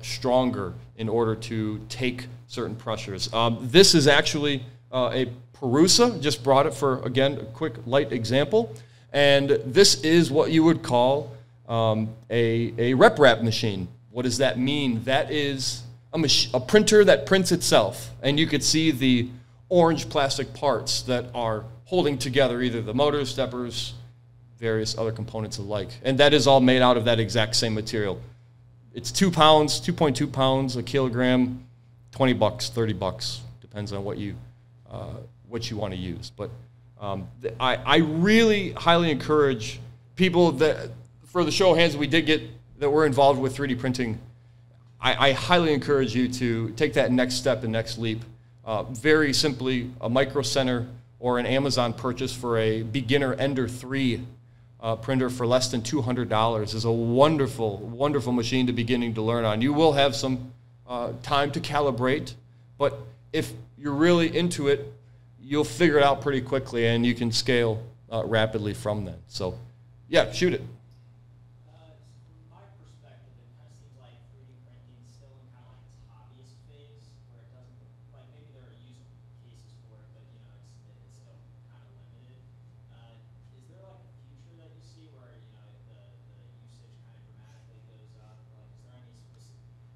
stronger 0.00 0.74
in 0.96 1.08
order 1.08 1.34
to 1.34 1.80
take 1.88 2.26
certain 2.46 2.76
pressures. 2.76 3.32
Um, 3.32 3.58
this 3.60 3.94
is 3.94 4.06
actually 4.06 4.64
uh, 4.92 5.10
a 5.12 5.28
Prusa, 5.54 6.20
just 6.20 6.42
brought 6.42 6.66
it 6.66 6.74
for, 6.74 7.00
again, 7.02 7.38
a 7.38 7.44
quick 7.44 7.74
light 7.86 8.12
example. 8.12 8.74
And 9.12 9.50
this 9.64 10.02
is 10.02 10.30
what 10.30 10.50
you 10.50 10.64
would 10.64 10.82
call 10.82 11.32
um, 11.68 12.08
a, 12.30 12.74
a 12.78 12.94
RepRap 12.94 13.42
machine. 13.42 13.88
What 14.10 14.22
does 14.22 14.38
that 14.38 14.58
mean? 14.58 15.04
That 15.04 15.30
is 15.30 15.82
a, 16.12 16.20
a 16.54 16.60
printer 16.60 17.04
that 17.04 17.26
prints 17.26 17.52
itself. 17.52 18.10
And 18.22 18.38
you 18.38 18.46
could 18.46 18.64
see 18.64 18.90
the 18.90 19.28
orange 19.68 20.08
plastic 20.08 20.52
parts 20.52 21.02
that 21.02 21.26
are 21.34 21.64
holding 21.84 22.18
together 22.18 22.60
either 22.60 22.82
the 22.82 22.94
motors, 22.94 23.30
steppers, 23.30 23.94
various 24.58 24.96
other 24.96 25.12
components 25.12 25.58
alike. 25.58 25.90
And 26.04 26.18
that 26.18 26.32
is 26.34 26.46
all 26.46 26.60
made 26.60 26.82
out 26.82 26.96
of 26.96 27.04
that 27.04 27.18
exact 27.20 27.56
same 27.56 27.74
material. 27.74 28.20
It's 28.94 29.10
two 29.10 29.30
pounds, 29.30 29.80
2.2 29.80 30.30
pounds 30.30 30.76
a 30.76 30.82
kilogram, 30.82 31.66
20 32.10 32.34
bucks, 32.34 32.68
30 32.68 32.92
bucks, 32.92 33.40
depends 33.60 33.92
on 33.92 34.04
what 34.04 34.18
you, 34.18 34.36
uh, 34.90 35.14
what 35.48 35.70
you 35.70 35.78
want 35.78 35.94
to 35.94 35.98
use. 35.98 36.30
But 36.36 36.50
um, 37.00 37.26
I, 37.58 37.76
I 37.76 37.96
really 37.96 38.72
highly 38.72 39.10
encourage 39.10 39.80
people 40.14 40.52
that 40.52 40.90
for 41.24 41.42
the 41.42 41.50
show 41.50 41.72
hands 41.72 41.96
we 41.96 42.06
did 42.06 42.26
get 42.26 42.42
that 42.78 42.90
we're 42.90 43.06
involved 43.06 43.40
with 43.40 43.56
3D 43.56 43.78
printing, 43.78 44.18
I, 45.00 45.28
I 45.28 45.32
highly 45.32 45.72
encourage 45.72 46.14
you 46.14 46.28
to 46.28 46.70
take 46.70 46.92
that 46.94 47.12
next 47.12 47.36
step 47.36 47.62
and 47.62 47.72
next 47.72 47.96
leap. 47.96 48.22
Uh, 48.64 48.82
very 48.84 49.32
simply, 49.32 49.90
a 50.00 50.08
Micro 50.08 50.42
Center 50.42 50.86
or 51.18 51.38
an 51.38 51.46
Amazon 51.46 51.92
purchase 51.92 52.34
for 52.34 52.58
a 52.58 52.82
beginner 52.82 53.34
Ender 53.34 53.66
3 53.66 54.20
uh, 54.82 54.96
printer 54.96 55.30
for 55.30 55.46
less 55.46 55.70
than 55.70 55.80
$200 55.80 56.74
is 56.74 56.84
a 56.84 56.90
wonderful, 56.90 57.78
wonderful 57.78 58.32
machine 58.32 58.66
to 58.66 58.72
beginning 58.72 59.14
to 59.14 59.22
learn 59.22 59.44
on. 59.44 59.62
You 59.62 59.72
will 59.72 59.92
have 59.92 60.16
some 60.16 60.52
uh, 60.88 61.12
time 61.22 61.52
to 61.52 61.60
calibrate, 61.60 62.34
but 62.78 62.98
if 63.32 63.52
you're 63.78 63.94
really 63.94 64.36
into 64.36 64.68
it, 64.68 64.92
you'll 65.40 65.64
figure 65.64 65.98
it 65.98 66.02
out 66.02 66.20
pretty 66.20 66.40
quickly 66.40 66.86
and 66.86 67.06
you 67.06 67.14
can 67.14 67.30
scale 67.30 67.82
uh, 68.10 68.24
rapidly 68.24 68.74
from 68.74 69.04
then. 69.04 69.18
So, 69.28 69.56
yeah, 70.08 70.30
shoot 70.32 70.52
it. 70.52 70.60
Yeah. 70.60 70.72
Can 71.62 71.78
I 71.78 71.94
jump 72.02 72.50
on 72.50 72.98
that 73.06 73.22
real 73.22 73.38
quick? 73.46 73.62
You 73.62 75.06
stole 75.14 75.30
my 75.48 75.62
question. 75.62 75.62
Please, 75.62 75.62
please, 75.62 75.62
go 75.62 75.78
ahead. 75.78 76.10
I 76.10 76.26
was 76.26 76.42
just 76.42 76.58
going 76.58 76.74
to 76.74 76.90
ask 76.90 77.06
the 77.06 77.22
same 77.22 77.30
thing 77.30 77.38
and 77.38 77.54
then 77.54 77.70
maybe 77.70 77.70
throw 77.70 77.70
in 77.78 77.94
like 78.02 78.18
computer 78.26 78.66
vision 78.66 78.98
and 79.46 79.54
it's 79.54 79.72
more 79.86 80.02
of 80.02 80.10
a 80.10 80.26
home 80.26 80.52
utility 80.52 81.06
where 81.06 81.22
I'm 81.22 81.30
printing 81.30 81.30
a 81.30 81.30
replacement 81.30 81.62
part 81.70 81.86
for 81.88 82.02
the 82.02 82.12
fridge, 82.18 82.42
as 82.42 82.66
boring 82.66 82.90
as 82.90 82.90
that 82.90 82.90
might 82.90 82.90
be. 82.90 82.90
Like, 82.90 83.20
you 83.54 83.72
know, 83.78 84.04
where 85.16 85.32
it's 85.38 85.48
going 85.54 85.80
from, 85.88 86.52
uh, 86.84 87.22
not 87.40 87.62
to 87.70 87.76
say 87.86 87.96
it's 88.02 88.18
novelty, 88.18 88.50
but 88.50 88.66
it's 88.66 88.80
going 88.82 89.06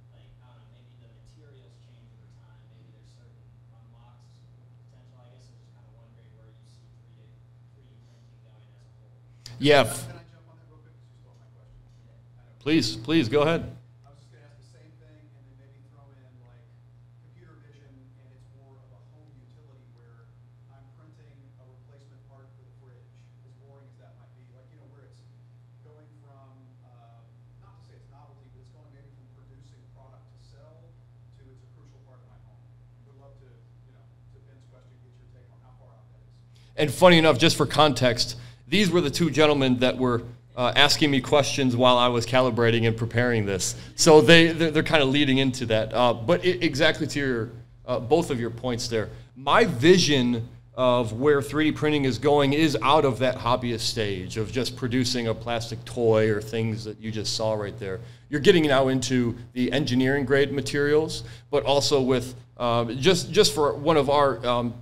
maybe 0.07 0.39
from 0.47 1.83
producing 1.83 2.31
product 2.41 2.73
to 2.95 3.03
sell 3.05 3.29
to 3.29 3.45
it's 3.51 5.03
a 5.03 5.11
crucial 5.11 5.59
part 5.67 5.83
of 5.83 5.83
my 5.83 5.83
home. 5.91 6.13
Would 6.17 6.31
love 6.39 6.55
to, 6.57 6.75
you 6.75 7.55
know, 7.59 7.69
to 7.75 7.81
Ben's 8.07 8.37
question, 8.43 8.79
get 8.89 9.11
your 9.11 9.27
take 9.43 9.46
question? 9.59 10.13
Please, 12.61 12.97
please 12.97 13.29
go 13.29 13.43
ahead. 13.43 13.63
I 14.05 14.11
was 14.11 14.19
just 14.19 14.33
gonna 14.35 14.43
ask 14.43 14.59
the 14.59 14.71
same 14.75 14.91
thing 14.99 15.23
and 15.23 15.43
then 15.47 15.55
maybe 15.63 15.79
throw 15.95 16.03
in 16.19 16.27
like 16.43 16.67
computer 17.31 17.55
vision 17.63 17.87
and 17.95 18.27
it's 18.35 18.51
more 18.59 18.75
of 18.75 18.91
a 18.91 19.01
home 19.15 19.31
utility 19.39 19.87
where 19.95 20.27
I'm 20.75 20.83
printing 20.99 21.31
a 21.63 21.65
replacement 21.65 22.21
part 22.27 22.51
for 22.59 22.67
the 22.67 22.75
fridge, 22.83 23.07
as 23.47 23.55
boring 23.63 23.87
as 23.87 23.97
that 24.03 24.19
might 24.19 24.35
be. 24.35 24.43
Like, 24.51 24.67
you 24.75 24.83
know, 24.83 24.91
where 24.91 25.07
it's 25.07 25.23
going 25.87 26.11
from 26.27 26.51
not 27.63 27.79
to 27.79 27.83
say 27.87 27.95
it's 28.03 28.11
novelty, 28.11 28.51
but 28.51 28.67
it's 28.67 28.73
going 28.75 28.91
maybe 28.93 29.15
from 29.15 29.31
producing 29.47 29.79
product 29.95 30.27
to 30.27 30.39
sell 30.43 30.91
to 31.39 31.43
it's 31.47 31.63
a 31.63 31.71
crucial 31.79 32.03
part 32.03 32.19
of 32.19 32.27
my 32.35 32.39
home. 32.51 32.61
Would 33.07 33.23
love 33.23 33.39
to, 33.47 33.49
you 33.87 33.95
know, 33.95 34.03
to 34.03 34.37
Ben's 34.43 34.67
question 34.75 34.91
get 35.07 35.15
your 35.23 35.31
take 35.31 35.47
on 35.55 35.63
how 35.63 35.71
far 35.79 35.95
out 35.95 36.07
that 36.13 36.19
is. 36.27 36.35
And 36.75 36.91
funny 36.91 37.23
enough, 37.23 37.39
just 37.39 37.55
for 37.55 37.63
context, 37.63 38.43
these 38.69 38.91
were 38.91 39.01
the 39.01 39.11
two 39.11 39.31
gentlemen 39.31 39.79
that 39.79 39.97
were 39.97 40.23
uh, 40.57 40.73
asking 40.75 41.11
me 41.11 41.21
questions 41.21 41.77
while 41.77 41.99
I 41.99 42.09
was 42.09 42.27
calibrating 42.27 42.87
and 42.87 42.97
preparing 42.97 43.45
this. 43.45 43.77
So 43.95 44.21
they, 44.21 44.49
they're, 44.49 44.71
they're 44.71 44.83
kind 44.83 45.03
of 45.03 45.11
leading 45.11 45.39
into 45.39 45.67
that. 45.67 45.93
Uh, 45.93 46.15
but 46.15 46.45
it, 46.45 46.63
exactly 46.65 47.07
to 47.09 47.19
your, 47.19 47.51
uh, 47.87 48.01
both 48.01 48.31
of 48.31 48.41
your 48.41 48.51
points 48.51 48.89
there. 48.89 49.11
My 49.37 49.65
vision 49.65 50.49
of 50.77 51.15
where 51.15 51.41
3D 51.41 51.75
printing 51.75 52.05
is 52.05 52.19
going 52.19 52.53
is 52.53 52.77
out 52.83 53.05
of 53.05 53.19
that 53.19 53.37
hobbyist 53.37 53.81
stage 53.81 54.37
of 54.37 54.53
just 54.53 54.77
producing 54.77 55.29
a 55.29 55.35
plastic 55.35 55.83
toy 55.87 56.31
or 56.31 56.41
things 56.41 56.85
that 56.85 57.01
you 57.01 57.11
just 57.11 57.35
saw 57.35 57.55
right 57.55 57.79
there. 57.79 58.01
You're 58.29 58.41
getting 58.41 58.67
now 58.67 58.89
into 58.89 59.37
the 59.55 59.73
engineering 59.73 60.27
grade 60.27 60.53
materials, 60.53 61.25
but 61.51 61.65
also 61.65 62.01
with 62.01 62.35
um, 62.59 62.99
just 62.99 63.31
just 63.31 63.55
for 63.55 63.75
one 63.75 63.97
of 63.97 64.11
our 64.11 64.45
um, 64.47 64.75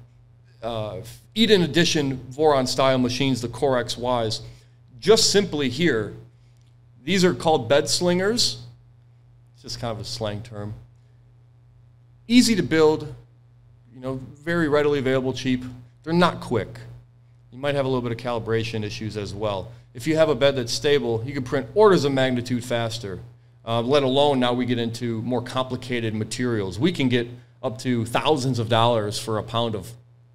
uh, 0.65 1.03
Eden 1.35 1.63
Edition 1.63 2.19
Voron 2.31 2.67
style 2.67 2.99
machines, 2.99 3.41
the 3.41 3.49
Core 3.49 3.83
XYs, 3.83 4.41
just 4.99 5.31
simply 5.31 5.69
here, 5.69 6.15
these 7.03 7.25
are 7.25 7.35
called 7.35 7.69
bed 7.69 7.89
slingers. 7.89 8.63
It's 9.55 9.63
just 9.63 9.79
kind 9.79 9.93
of 9.93 10.01
a 10.01 10.05
slang 10.05 10.43
term. 10.43 10.75
Easy 12.27 12.57
to 12.57 12.63
build, 12.63 13.15
you 13.93 14.01
know, 14.01 14.15
very 14.43 14.69
readily 14.69 14.99
available, 14.99 15.35
cheap. 15.35 15.63
They're 16.03 16.15
not 16.15 16.41
quick. 16.41 16.79
You 17.53 17.59
might 17.59 17.75
have 17.75 17.85
a 17.85 17.89
little 17.89 18.03
bit 18.03 18.13
of 18.13 18.19
calibration 18.19 18.83
issues 18.83 19.17
as 19.19 19.35
well. 19.35 19.71
If 19.93 20.07
you 20.07 20.17
have 20.17 20.31
a 20.31 20.35
bed 20.35 20.57
that's 20.57 20.73
stable, 20.73 21.23
you 21.27 21.35
can 21.35 21.43
print 21.43 21.69
orders 21.75 22.05
of 22.05 22.13
magnitude 22.13 22.65
faster. 22.65 23.21
Uh, 23.67 23.81
let 23.83 24.03
alone 24.03 24.41
now 24.41 24.53
we 24.53 24.67
get 24.67 24.79
into 24.79 25.23
more 25.23 25.43
complicated 25.43 26.15
materials. 26.15 26.79
We 26.79 26.93
can 26.93 27.09
get 27.09 27.29
up 27.63 27.79
to 27.79 28.05
thousands 28.07 28.59
of 28.59 28.69
dollars 28.69 29.19
for 29.19 29.39
a 29.39 29.43
pound 29.43 29.75
of 29.75 29.93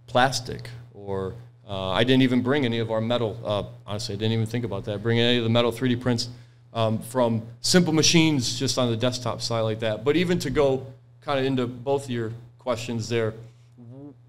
plastic 0.10 0.70
or 0.94 1.36
uh, 1.68 1.92
I 1.92 2.04
didn't 2.04 2.24
even 2.24 2.42
bring 2.42 2.66
any 2.66 2.80
of 2.80 2.90
our 2.90 3.00
metal. 3.00 3.40
Uh, 3.46 3.64
honestly, 3.86 4.16
I 4.16 4.18
didn't 4.18 4.34
even 4.34 4.48
think 4.48 4.66
about 4.66 4.86
that. 4.86 5.04
Bring 5.04 5.20
any 5.20 5.38
of 5.38 5.44
the 5.44 5.50
metal 5.50 5.72
3D 5.72 6.02
prints 6.02 6.30
um, 6.74 7.00
from 7.00 7.44
simple 7.62 7.94
machines 7.94 8.58
just 8.58 8.78
on 8.78 8.90
the 8.90 8.98
desktop 8.98 9.42
side 9.42 9.62
like 9.62 9.80
that. 9.80 10.04
But 10.04 10.18
even 10.18 10.40
to 10.40 10.50
go 10.50 10.86
kind 11.22 11.40
of 11.40 11.46
into 11.46 11.68
both 11.68 12.10
your 12.10 12.34
questions 12.58 13.08
there, 13.08 13.36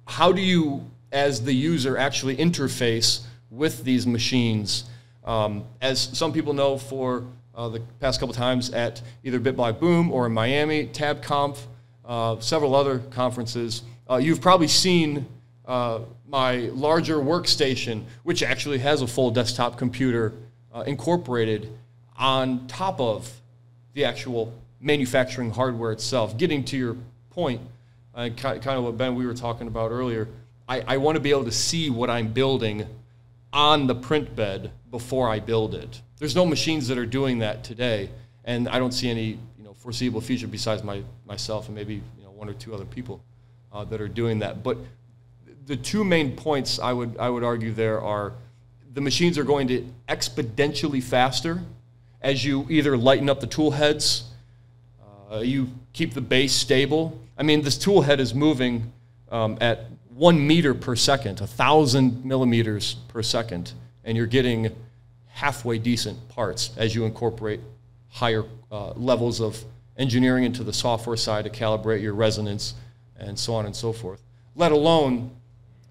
how 0.07 0.33
do 0.33 0.43
you, 0.43 0.85
as 1.13 1.43
the 1.43 1.53
user, 1.53 1.97
actually 1.97 2.37
interface 2.37 3.23
with 3.51 3.85
these 3.85 4.07
machines? 4.07 4.85
Um, 5.25 5.65
as 5.81 6.01
some 6.01 6.33
people 6.33 6.53
know, 6.53 6.77
for 6.77 7.25
uh, 7.55 7.69
the 7.69 7.81
past 8.01 8.21
couple 8.21 8.35
times 8.35 8.71
at 8.71 9.01
either 9.25 9.41
BitBlock 9.41 9.81
Boom 9.81 10.13
or 10.13 10.27
in 10.27 10.33
Miami, 10.33 10.89
TabConf, 10.89 11.59
uh, 12.05 12.39
several 12.41 12.75
other 12.75 12.99
conferences, 12.99 13.83
uh, 14.11 14.17
you've 14.17 14.41
probably 14.41 14.69
seen 14.69 15.27
uh, 15.71 16.01
my 16.29 16.57
larger 16.75 17.19
workstation, 17.19 18.03
which 18.25 18.43
actually 18.43 18.79
has 18.79 19.03
a 19.03 19.07
full 19.07 19.31
desktop 19.31 19.79
computer 19.79 20.33
uh, 20.75 20.81
incorporated 20.81 21.73
on 22.19 22.67
top 22.67 23.01
of 23.01 23.33
the 23.95 24.05
actual 24.05 24.53
manufacturing 24.81 25.53
hardware 25.53 25.93
itself. 25.93 26.37
Getting 26.37 26.65
to 26.65 26.77
your 26.77 26.97
point, 27.31 27.61
uh, 28.17 28.31
kind 28.35 28.67
of 28.67 28.83
what 28.83 28.99
Ben 28.99 29.15
we 29.15 29.25
were 29.25 29.35
talking 29.35 29.69
about 29.69 29.93
earlier, 29.93 30.27
I, 30.69 30.81
I 30.89 30.97
want 30.97 31.15
to 31.15 31.21
be 31.21 31.31
able 31.31 31.45
to 31.45 31.53
see 31.53 31.89
what 31.89 32.11
I'm 32.11 32.33
building 32.33 32.89
on 33.53 33.87
the 33.87 33.95
print 33.95 34.35
bed 34.35 34.73
before 34.91 35.29
I 35.29 35.39
build 35.39 35.77
it. 35.77 36.03
There's 36.19 36.35
no 36.35 36.45
machines 36.45 36.89
that 36.89 36.99
are 36.99 37.07
doing 37.07 37.39
that 37.39 37.63
today, 37.63 38.11
and 38.45 38.69
I 38.69 38.81
don't 38.81 38.93
see 38.93 39.09
any 39.09 39.39
you 39.57 39.63
know 39.63 39.75
foreseeable 39.75 40.21
future 40.21 40.49
besides 40.49 40.83
my 40.83 41.05
myself 41.27 41.67
and 41.67 41.77
maybe 41.77 41.95
you 41.95 42.25
know 42.25 42.33
one 42.33 42.49
or 42.49 42.55
two 42.55 42.75
other 42.75 42.85
people 42.85 43.23
uh, 43.73 43.85
that 43.85 44.01
are 44.01 44.09
doing 44.09 44.41
that. 44.41 44.65
But 44.65 44.77
the 45.71 45.77
two 45.77 46.03
main 46.03 46.35
points 46.35 46.81
I 46.81 46.93
would 46.93 47.17
I 47.17 47.31
would 47.31 47.45
argue 47.45 47.73
there 47.73 48.01
are 48.01 48.33
the 48.93 49.01
machines 49.01 49.39
are 49.39 49.45
going 49.45 49.69
to 49.69 49.87
exponentially 50.09 51.01
faster 51.01 51.63
as 52.21 52.45
you 52.45 52.67
either 52.69 52.97
lighten 52.97 53.31
up 53.31 53.39
the 53.39 53.47
tool 53.47 53.71
heads, 53.71 54.25
uh, 55.31 55.39
you 55.39 55.69
keep 55.93 56.13
the 56.13 56.21
base 56.21 56.53
stable. 56.53 57.17
I 57.39 57.45
mean, 57.45 57.63
this 57.63 57.79
tool 57.79 58.03
head 58.03 58.19
is 58.19 58.35
moving 58.35 58.93
um, 59.31 59.59
at 59.61 59.87
one 60.13 60.45
meter 60.45 60.75
per 60.75 60.97
second, 60.97 61.41
a 61.41 61.47
thousand 61.47 62.25
millimeters 62.25 62.95
per 63.07 63.23
second, 63.23 63.73
and 64.05 64.17
you're 64.17 64.27
getting 64.27 64.75
halfway 65.29 65.79
decent 65.79 66.29
parts 66.31 66.73
as 66.77 66.97
you 66.97 67.05
incorporate 67.05 67.61
higher 68.09 68.43
uh, 68.73 68.91
levels 68.97 69.41
of 69.41 69.65
engineering 69.97 70.43
into 70.43 70.65
the 70.65 70.73
software 70.73 71.17
side 71.17 71.45
to 71.45 71.51
calibrate 71.51 72.03
your 72.03 72.15
resonance 72.15 72.75
and 73.17 73.39
so 73.39 73.55
on 73.55 73.67
and 73.67 73.77
so 73.77 73.93
forth. 73.93 74.21
Let 74.57 74.73
alone 74.73 75.31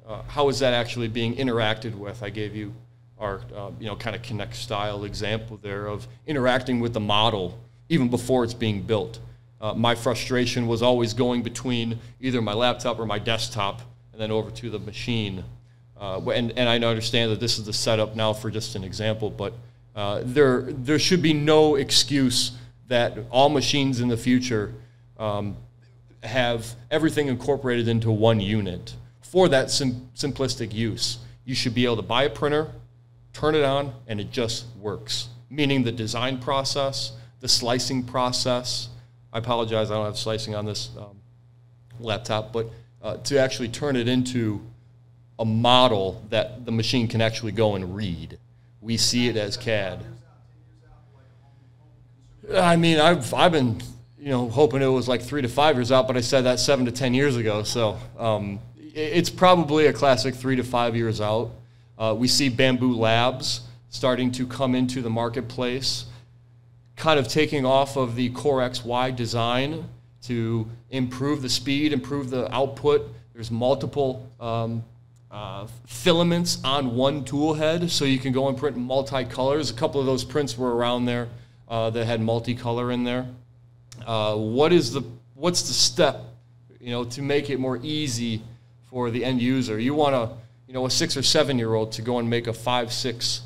uh, 0.09 0.23
how 0.23 0.49
is 0.49 0.59
that 0.59 0.73
actually 0.73 1.07
being 1.07 1.35
interacted 1.35 1.93
with? 1.93 2.23
I 2.23 2.29
gave 2.31 2.55
you 2.55 2.73
our 3.19 3.41
uh, 3.55 3.69
you 3.79 3.85
know 3.85 3.95
kind 3.95 4.15
of 4.15 4.23
Connect 4.23 4.55
style 4.55 5.03
example 5.03 5.59
there 5.61 5.87
of 5.87 6.07
interacting 6.25 6.79
with 6.79 6.93
the 6.93 6.99
model 6.99 7.59
even 7.89 8.09
before 8.09 8.43
it's 8.43 8.53
being 8.53 8.81
built. 8.81 9.19
Uh, 9.61 9.73
my 9.73 9.93
frustration 9.93 10.67
was 10.67 10.81
always 10.81 11.13
going 11.13 11.43
between 11.43 11.99
either 12.19 12.41
my 12.41 12.53
laptop 12.53 12.97
or 12.97 13.05
my 13.05 13.19
desktop 13.19 13.81
and 14.13 14.21
then 14.21 14.31
over 14.31 14.49
to 14.51 14.69
the 14.69 14.79
machine. 14.79 15.43
Uh, 15.99 16.21
and, 16.29 16.51
and 16.57 16.69
I 16.69 16.77
understand 16.77 17.31
that 17.31 17.41
this 17.41 17.59
is 17.59 17.65
the 17.65 17.73
setup 17.73 18.15
now 18.15 18.31
for 18.31 18.49
just 18.49 18.75
an 18.75 18.85
example, 18.85 19.29
but 19.29 19.53
uh, 19.97 20.21
there, 20.23 20.61
there 20.61 20.97
should 20.97 21.21
be 21.21 21.33
no 21.33 21.75
excuse 21.75 22.53
that 22.87 23.17
all 23.31 23.49
machines 23.49 23.99
in 23.99 24.07
the 24.07 24.15
future 24.15 24.73
um, 25.17 25.57
have 26.23 26.73
everything 26.89 27.27
incorporated 27.27 27.89
into 27.89 28.11
one 28.11 28.39
unit 28.39 28.95
for 29.31 29.47
that 29.49 29.69
sim 29.69 30.09
simplistic 30.15 30.73
use. 30.73 31.19
You 31.45 31.55
should 31.55 31.73
be 31.73 31.85
able 31.85 31.97
to 31.97 32.01
buy 32.01 32.23
a 32.23 32.29
printer, 32.29 32.71
turn 33.33 33.55
it 33.55 33.63
on, 33.63 33.93
and 34.07 34.19
it 34.19 34.31
just 34.31 34.65
works. 34.79 35.29
Meaning 35.49 35.83
the 35.83 35.91
design 35.91 36.39
process, 36.39 37.13
the 37.39 37.47
slicing 37.47 38.03
process. 38.03 38.89
I 39.31 39.37
apologize, 39.37 39.91
I 39.91 39.95
don't 39.95 40.05
have 40.05 40.17
slicing 40.17 40.55
on 40.55 40.65
this 40.65 40.89
um, 40.97 41.17
laptop, 41.99 42.51
but 42.51 42.67
uh, 43.01 43.17
to 43.17 43.39
actually 43.39 43.69
turn 43.69 43.95
it 43.95 44.07
into 44.07 44.61
a 45.37 45.45
model 45.45 46.23
that 46.29 46.65
the 46.65 46.71
machine 46.71 47.07
can 47.07 47.21
actually 47.21 47.51
go 47.51 47.75
and 47.75 47.95
read. 47.95 48.37
We 48.81 48.97
see 48.97 49.27
it 49.27 49.37
as 49.37 49.57
CAD. 49.57 50.03
I 52.53 52.75
mean, 52.75 52.99
I've, 52.99 53.33
I've 53.33 53.51
been, 53.51 53.81
you 54.19 54.29
know, 54.29 54.49
hoping 54.49 54.81
it 54.81 54.87
was 54.87 55.07
like 55.07 55.21
three 55.21 55.41
to 55.41 55.47
five 55.47 55.75
years 55.75 55.91
out, 55.91 56.07
but 56.07 56.17
I 56.17 56.21
said 56.21 56.41
that 56.41 56.59
seven 56.59 56.85
to 56.85 56.91
ten 56.91 57.13
years 57.13 57.37
ago. 57.37 57.63
So 57.63 57.97
um, 58.17 58.59
it's 58.93 59.29
probably 59.29 59.87
a 59.87 59.93
classic 59.93 60.35
three 60.35 60.55
to 60.55 60.63
five 60.63 60.95
years 60.95 61.21
out. 61.21 61.51
Uh, 61.97 62.15
we 62.17 62.27
see 62.27 62.49
Bambu 62.49 62.95
Labs 62.95 63.61
starting 63.89 64.31
to 64.31 64.45
come 64.45 64.75
into 64.75 65.01
the 65.01 65.09
marketplace, 65.09 66.05
kind 66.95 67.19
of 67.19 67.27
taking 67.27 67.65
off 67.65 67.97
of 67.97 68.15
the 68.15 68.29
Core 68.29 68.59
XY 68.59 69.15
design 69.15 69.85
to 70.23 70.67
improve 70.91 71.41
the 71.41 71.49
speed, 71.49 71.93
improve 71.93 72.29
the 72.29 72.53
output. 72.53 73.09
There's 73.33 73.51
multiple 73.51 74.29
um, 74.39 74.83
uh, 75.31 75.67
filaments 75.85 76.59
on 76.63 76.95
one 76.95 77.23
tool 77.23 77.53
head, 77.53 77.89
so 77.89 78.05
you 78.05 78.19
can 78.19 78.31
go 78.31 78.47
and 78.47 78.57
print 78.57 78.77
multicolors. 78.77 79.71
A 79.71 79.75
couple 79.75 79.99
of 79.99 80.05
those 80.05 80.23
prints 80.23 80.57
were 80.57 80.75
around 80.75 81.05
there 81.05 81.29
uh, 81.67 81.89
that 81.91 82.05
had 82.05 82.21
multicolor 82.21 82.93
in 82.93 83.03
there. 83.03 83.27
Uh, 84.05 84.35
what 84.35 84.71
is 84.71 84.93
the 84.93 85.01
what's 85.35 85.63
the 85.63 85.73
step, 85.73 86.23
you 86.79 86.91
know, 86.91 87.03
to 87.03 87.21
make 87.21 87.49
it 87.49 87.59
more 87.59 87.79
easy 87.81 88.41
for 88.89 89.09
the 89.09 89.23
end 89.23 89.41
user? 89.41 89.79
You 89.79 89.93
want 89.93 90.15
to 90.15 90.37
you 90.69 90.73
know, 90.73 90.85
a 90.85 90.91
six 90.91 91.17
or 91.17 91.23
seven 91.23 91.57
year 91.57 91.73
old 91.73 91.91
to 91.93 92.03
go 92.03 92.19
and 92.19 92.29
make 92.29 92.45
a 92.45 92.53
five, 92.53 92.93
six 92.93 93.41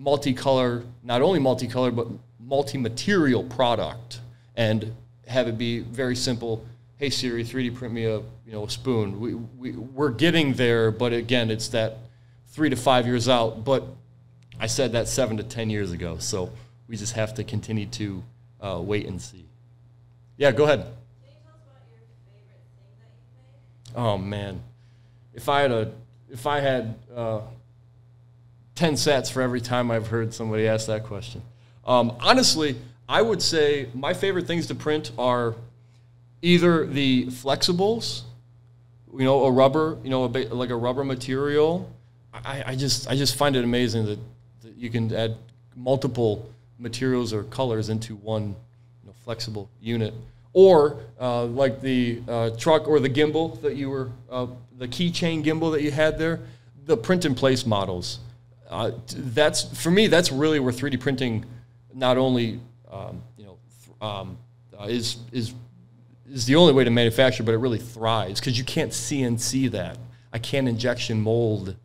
multicolor, 0.00 0.82
not 1.02 1.20
only 1.20 1.38
multicolor, 1.38 1.94
but 1.94 2.08
multi 2.40 2.78
material 2.78 3.44
product 3.44 4.20
and 4.56 4.94
have 5.26 5.48
it 5.48 5.58
be 5.58 5.80
very 5.80 6.16
simple. 6.16 6.64
Hey 6.96 7.10
Siri, 7.10 7.44
3D 7.44 7.74
print 7.74 7.92
me 7.92 8.06
a 8.06 8.20
you 8.20 8.52
know 8.52 8.64
a 8.64 8.70
spoon. 8.70 9.20
We, 9.20 9.34
we 9.34 9.72
we're 9.72 10.12
getting 10.12 10.54
there, 10.54 10.90
but 10.90 11.12
again, 11.12 11.50
it's 11.50 11.68
that 11.68 11.98
three 12.48 12.70
to 12.70 12.76
five 12.76 13.06
years 13.06 13.28
out. 13.28 13.62
But 13.62 13.84
I 14.58 14.66
said 14.66 14.92
that 14.92 15.08
seven 15.08 15.36
to 15.36 15.42
ten 15.42 15.68
years 15.68 15.92
ago, 15.92 16.16
so 16.18 16.50
we 16.88 16.96
just 16.96 17.12
have 17.12 17.34
to 17.34 17.44
continue 17.44 17.86
to 17.86 18.24
uh, 18.62 18.80
wait 18.82 19.04
and 19.04 19.20
see. 19.20 19.44
Yeah, 20.38 20.52
go 20.52 20.64
ahead. 20.64 20.86
Oh 23.94 24.18
man, 24.18 24.62
if 25.34 25.48
I 25.48 25.60
had 25.60 25.70
a 25.70 25.92
if 26.30 26.46
I 26.46 26.60
had 26.60 26.94
uh, 27.14 27.42
10 28.74 28.96
sets 28.96 29.30
for 29.30 29.40
every 29.40 29.60
time 29.60 29.90
I've 29.90 30.08
heard 30.08 30.34
somebody 30.34 30.66
ask 30.66 30.86
that 30.88 31.04
question. 31.04 31.42
Um, 31.86 32.16
honestly, 32.20 32.76
I 33.08 33.22
would 33.22 33.40
say 33.40 33.88
my 33.94 34.14
favorite 34.14 34.46
things 34.46 34.66
to 34.68 34.74
print 34.74 35.12
are 35.16 35.54
either 36.42 36.86
the 36.86 37.26
flexibles, 37.26 38.22
you 39.12 39.24
know, 39.24 39.44
a 39.44 39.52
rubber, 39.52 39.98
you 40.02 40.10
know, 40.10 40.24
a 40.24 40.28
like 40.28 40.70
a 40.70 40.76
rubber 40.76 41.04
material. 41.04 41.90
I, 42.32 42.64
I 42.68 42.76
just 42.76 43.08
I 43.08 43.14
just 43.14 43.36
find 43.36 43.54
it 43.54 43.62
amazing 43.62 44.06
that, 44.06 44.18
that 44.62 44.74
you 44.76 44.90
can 44.90 45.14
add 45.14 45.36
multiple 45.76 46.50
materials 46.78 47.32
or 47.32 47.44
colors 47.44 47.88
into 47.88 48.16
one 48.16 48.42
you 49.02 49.06
know, 49.06 49.12
flexible 49.24 49.68
unit. 49.80 50.14
Or 50.54 51.00
uh, 51.20 51.44
like 51.44 51.80
the 51.82 52.22
uh, 52.26 52.50
truck 52.50 52.88
or 52.88 53.00
the 53.00 53.10
gimbal 53.10 53.60
that 53.60 53.76
you 53.76 53.90
were 53.90 54.10
uh, 54.30 54.46
the 54.78 54.88
keychain 54.88 55.44
gimbal 55.44 55.72
that 55.72 55.82
you 55.82 55.90
had 55.90 56.18
there, 56.18 56.40
the 56.86 56.96
print 56.96 57.24
in 57.24 57.34
place 57.34 57.66
models. 57.66 58.20
Uh, 58.68 58.92
that's 59.10 59.64
for 59.80 59.90
me. 59.90 60.06
That's 60.06 60.32
really 60.32 60.60
where 60.60 60.72
3D 60.72 61.00
printing 61.00 61.44
not 61.92 62.16
only 62.16 62.60
um, 62.90 63.22
you 63.36 63.46
know 63.46 64.06
um, 64.06 64.38
uh, 64.78 64.84
is 64.84 65.18
is 65.32 65.54
is 66.30 66.46
the 66.46 66.56
only 66.56 66.72
way 66.72 66.84
to 66.84 66.90
manufacture, 66.90 67.42
but 67.42 67.52
it 67.52 67.58
really 67.58 67.78
thrives 67.78 68.40
because 68.40 68.56
you 68.58 68.64
can't 68.64 68.90
CNC 68.90 69.70
that. 69.72 69.98
I 70.32 70.38
can't 70.38 70.68
injection 70.68 71.20
mold 71.20 71.76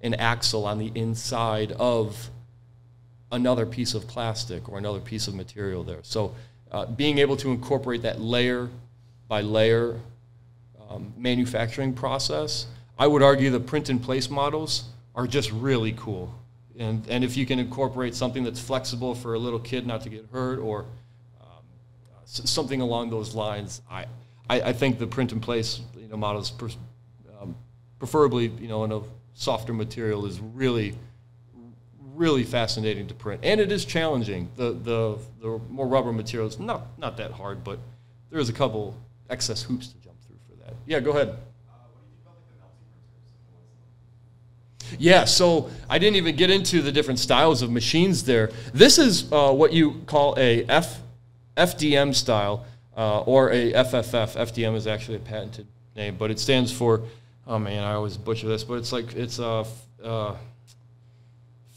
an 0.00 0.14
axle 0.14 0.64
on 0.64 0.78
the 0.78 0.92
inside 0.94 1.72
of 1.72 2.30
another 3.30 3.66
piece 3.66 3.94
of 3.94 4.06
plastic 4.06 4.68
or 4.68 4.78
another 4.78 5.00
piece 5.00 5.28
of 5.28 5.34
material 5.34 5.82
there. 5.82 6.00
So 6.02 6.34
uh, 6.70 6.86
being 6.86 7.18
able 7.18 7.36
to 7.36 7.50
incorporate 7.50 8.02
that 8.02 8.20
layer 8.20 8.68
by 9.26 9.40
layer 9.40 10.00
um, 10.88 11.12
manufacturing 11.16 11.92
process. 11.92 12.66
I 12.98 13.06
would 13.06 13.22
argue 13.22 13.50
the 13.50 13.60
print 13.60 13.90
in 13.90 13.98
place 13.98 14.28
models 14.28 14.84
are 15.14 15.26
just 15.26 15.50
really 15.52 15.92
cool. 15.92 16.34
And, 16.78 17.06
and 17.08 17.24
if 17.24 17.36
you 17.36 17.44
can 17.44 17.58
incorporate 17.58 18.14
something 18.14 18.44
that's 18.44 18.60
flexible 18.60 19.14
for 19.14 19.34
a 19.34 19.38
little 19.38 19.58
kid 19.58 19.86
not 19.86 20.02
to 20.02 20.08
get 20.08 20.26
hurt 20.32 20.58
or 20.58 20.86
um, 21.40 21.64
something 22.24 22.80
along 22.80 23.10
those 23.10 23.34
lines, 23.34 23.82
I, 23.90 24.06
I, 24.48 24.60
I, 24.60 24.72
think 24.72 24.98
the 24.98 25.06
print 25.06 25.32
in 25.32 25.40
place 25.40 25.80
you 25.96 26.06
know, 26.06 26.16
models, 26.16 26.52
um, 27.40 27.56
preferably 27.98 28.46
you 28.46 28.68
know, 28.68 28.84
in 28.84 28.92
a 28.92 29.00
softer 29.34 29.72
material, 29.72 30.24
is 30.24 30.38
really, 30.40 30.94
really 32.18 32.42
fascinating 32.42 33.06
to 33.06 33.14
print. 33.14 33.40
And 33.44 33.60
it 33.60 33.70
is 33.70 33.84
challenging. 33.84 34.50
The, 34.56 34.72
the, 34.72 35.18
the 35.40 35.60
more 35.70 35.86
rubber 35.86 36.12
material 36.12 36.48
is 36.48 36.58
not, 36.58 36.98
not 36.98 37.16
that 37.18 37.30
hard, 37.30 37.62
but 37.62 37.78
there 38.30 38.40
is 38.40 38.48
a 38.48 38.52
couple 38.52 38.96
excess 39.30 39.62
hoops 39.62 39.88
to 39.88 39.94
jump 39.98 40.16
through 40.26 40.36
for 40.48 40.64
that. 40.64 40.74
yeah, 40.84 41.00
go 41.00 41.12
ahead. 41.12 41.36
Yeah, 44.98 45.26
so 45.26 45.70
I 45.88 45.98
didn't 45.98 46.16
even 46.16 46.34
get 46.34 46.50
into 46.50 46.80
the 46.80 46.90
different 46.90 47.20
styles 47.20 47.62
of 47.62 47.70
machines 47.70 48.24
there. 48.24 48.50
This 48.72 48.98
is 48.98 49.30
uh, 49.30 49.52
what 49.52 49.72
you 49.72 50.02
call 50.06 50.34
a 50.38 50.64
F, 50.64 51.00
FDM 51.56 52.14
style 52.14 52.64
uh, 52.96 53.20
or 53.20 53.50
a 53.50 53.72
FFF. 53.72 54.36
FDM 54.36 54.74
is 54.74 54.86
actually 54.86 55.18
a 55.18 55.20
patented 55.20 55.66
name, 55.94 56.16
but 56.16 56.30
it 56.30 56.40
stands 56.40 56.72
for 56.72 57.02
oh 57.46 57.58
man, 57.58 57.82
I 57.82 57.94
always 57.94 58.16
butcher 58.16 58.46
this, 58.46 58.64
but 58.64 58.74
it's 58.74 58.92
like 58.92 59.14
it's 59.14 59.38
a. 59.38 59.64
Uh, 60.02 60.36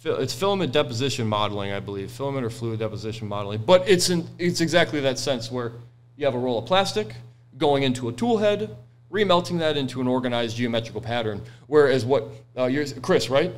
it's 0.04 0.34
filament 0.34 0.74
deposition 0.74 1.28
modeling, 1.28 1.72
I 1.72 1.80
believe, 1.80 2.12
filament 2.12 2.46
or 2.46 2.50
fluid 2.50 2.80
deposition 2.80 3.28
modeling. 3.28 3.62
But 3.66 3.88
it's 3.88 4.10
in, 4.10 4.28
it's 4.40 4.62
exactly 4.62 5.00
that 5.02 5.20
sense 5.20 5.52
where 5.52 5.74
you 6.18 6.26
have 6.26 6.36
a 6.36 6.40
roll 6.40 6.60
of 6.60 6.66
plastic 6.66 7.14
going 7.58 7.84
into 7.84 8.10
a 8.10 8.12
tool 8.12 8.38
head, 8.38 8.76
remelting 9.12 9.60
that 9.60 9.78
into 9.78 10.02
an 10.02 10.08
organized 10.08 10.58
geometrical 10.58 11.02
pattern. 11.02 11.42
Whereas 11.68 12.06
what 12.06 12.30
uh, 12.58 12.66
you're, 12.66 12.86
Chris, 13.02 13.30
right? 13.30 13.54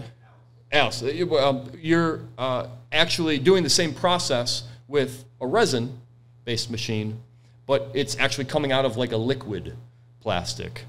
Uh, 0.71 0.91
um, 1.39 1.71
you're 1.79 2.21
uh, 2.37 2.67
actually 2.91 3.37
doing 3.37 3.63
the 3.63 3.69
same 3.69 3.93
process 3.93 4.63
with 4.87 5.23
a 5.39 5.47
resin-based 5.47 6.71
machine, 6.71 7.21
but 7.67 7.89
it's 7.93 8.17
actually 8.17 8.45
coming 8.45 8.71
out 8.71 8.83
of 8.83 8.97
like 8.97 9.11
a 9.11 9.17
liquid 9.17 9.77
plastic. 10.19 10.85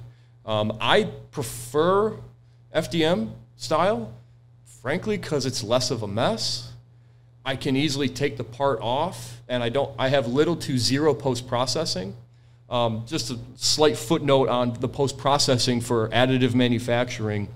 Um, 0.47 0.77
I 0.81 1.05
prefer 1.31 2.17
FDM 2.75 3.33
style, 3.57 4.13
frankly, 4.85 5.17
because 5.17 5.47
it's 5.47 5.65
less 5.65 5.91
of 5.91 6.03
a 6.03 6.07
mess. 6.07 6.71
I 7.43 7.57
can 7.57 7.75
easily 7.75 8.07
take 8.07 8.37
the 8.37 8.45
part 8.45 8.81
off, 8.83 9.41
and 9.49 9.63
I 9.63 9.71
don't. 9.71 9.91
I 9.99 10.11
have 10.11 10.27
little 10.27 10.57
to 10.57 10.77
zero 10.77 11.15
post 11.15 11.49
processing. 11.49 12.15
Um, 12.69 13.05
just 13.07 13.31
a 13.31 13.39
slight 13.57 13.97
footnote 13.97 14.51
on 14.51 14.75
the 14.75 14.89
post 14.89 15.17
processing 15.17 15.81
for 15.81 16.11
additive 16.11 16.55
manufacturing. 16.55 17.49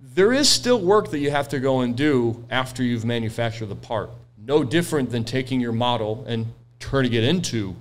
There 0.00 0.32
is 0.32 0.48
still 0.48 0.80
work 0.80 1.12
that 1.12 1.20
you 1.20 1.30
have 1.30 1.48
to 1.50 1.60
go 1.60 1.82
and 1.82 1.96
do 1.96 2.44
after 2.50 2.82
you've 2.82 3.04
manufactured 3.04 3.66
the 3.66 3.76
part. 3.76 4.10
No 4.36 4.64
different 4.64 5.10
than 5.10 5.22
taking 5.22 5.60
your 5.60 5.70
model 5.70 6.24
and 6.26 6.52
turning 6.80 7.12
it 7.12 7.22
into 7.22 7.76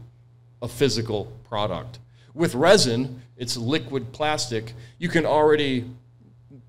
a 0.61 0.67
physical 0.67 1.31
product. 1.49 1.97
With 2.35 2.53
resin, 2.53 3.23
it's 3.37 3.57
liquid 3.57 4.13
plastic. 4.13 4.73
You 4.99 5.09
can 5.09 5.25
already 5.25 5.85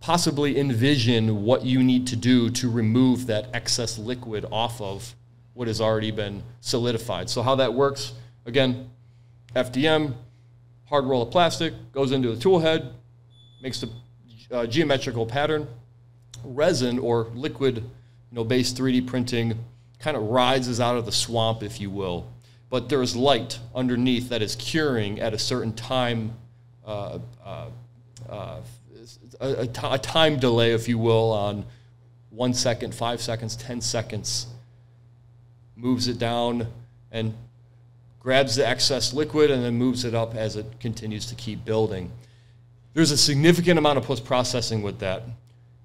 possibly 0.02 0.58
envision 0.58 1.44
what 1.44 1.64
you 1.64 1.80
need 1.80 2.08
to 2.08 2.16
do 2.16 2.50
to 2.50 2.68
remove 2.68 3.28
that 3.28 3.46
excess 3.54 3.98
liquid 3.98 4.44
off 4.50 4.80
of 4.80 5.14
what 5.54 5.68
has 5.68 5.80
already 5.80 6.10
been 6.10 6.42
solidified. 6.60 7.30
So 7.30 7.40
how 7.40 7.54
that 7.54 7.72
works, 7.72 8.12
again, 8.44 8.90
FDM, 9.54 10.14
hard 10.86 11.04
roll 11.04 11.22
of 11.22 11.30
plastic, 11.30 11.72
goes 11.92 12.10
into 12.10 12.34
the 12.34 12.40
tool 12.40 12.58
head, 12.58 12.92
makes 13.62 13.80
the 13.80 13.90
uh, 14.50 14.66
geometrical 14.66 15.24
pattern. 15.24 15.68
Resin 16.42 16.98
or 16.98 17.28
liquid 17.34 17.76
you 17.76 17.84
know, 18.32 18.42
based 18.42 18.76
3D 18.76 19.06
printing 19.06 19.56
kind 20.00 20.16
of 20.16 20.24
rises 20.24 20.80
out 20.80 20.96
of 20.96 21.06
the 21.06 21.12
swamp, 21.12 21.62
if 21.62 21.80
you 21.80 21.90
will. 21.90 22.26
But 22.70 22.88
there's 22.88 23.14
light 23.14 23.60
underneath 23.72 24.30
that 24.30 24.42
is 24.42 24.56
curing 24.56 25.20
at 25.20 25.32
a 25.32 25.38
certain 25.38 25.72
time 25.74 26.32
uh, 26.84 27.20
uh, 27.44 27.66
uh 28.28 28.60
a, 29.42 29.68
a 29.84 29.98
time 29.98 30.38
delay, 30.38 30.72
if 30.72 30.88
you 30.88 30.98
will, 30.98 31.32
on 31.32 31.64
one 32.30 32.54
second, 32.54 32.94
five 32.94 33.20
seconds, 33.20 33.56
10 33.56 33.80
seconds, 33.80 34.46
moves 35.76 36.08
it 36.08 36.18
down 36.18 36.66
and 37.10 37.34
grabs 38.20 38.56
the 38.56 38.66
excess 38.66 39.12
liquid 39.12 39.50
and 39.50 39.64
then 39.64 39.74
moves 39.74 40.04
it 40.04 40.14
up 40.14 40.34
as 40.34 40.56
it 40.56 40.66
continues 40.80 41.26
to 41.26 41.34
keep 41.34 41.64
building. 41.64 42.10
There's 42.94 43.10
a 43.10 43.18
significant 43.18 43.78
amount 43.78 43.98
of 43.98 44.04
post 44.04 44.24
processing 44.24 44.82
with 44.82 45.00
that. 45.00 45.24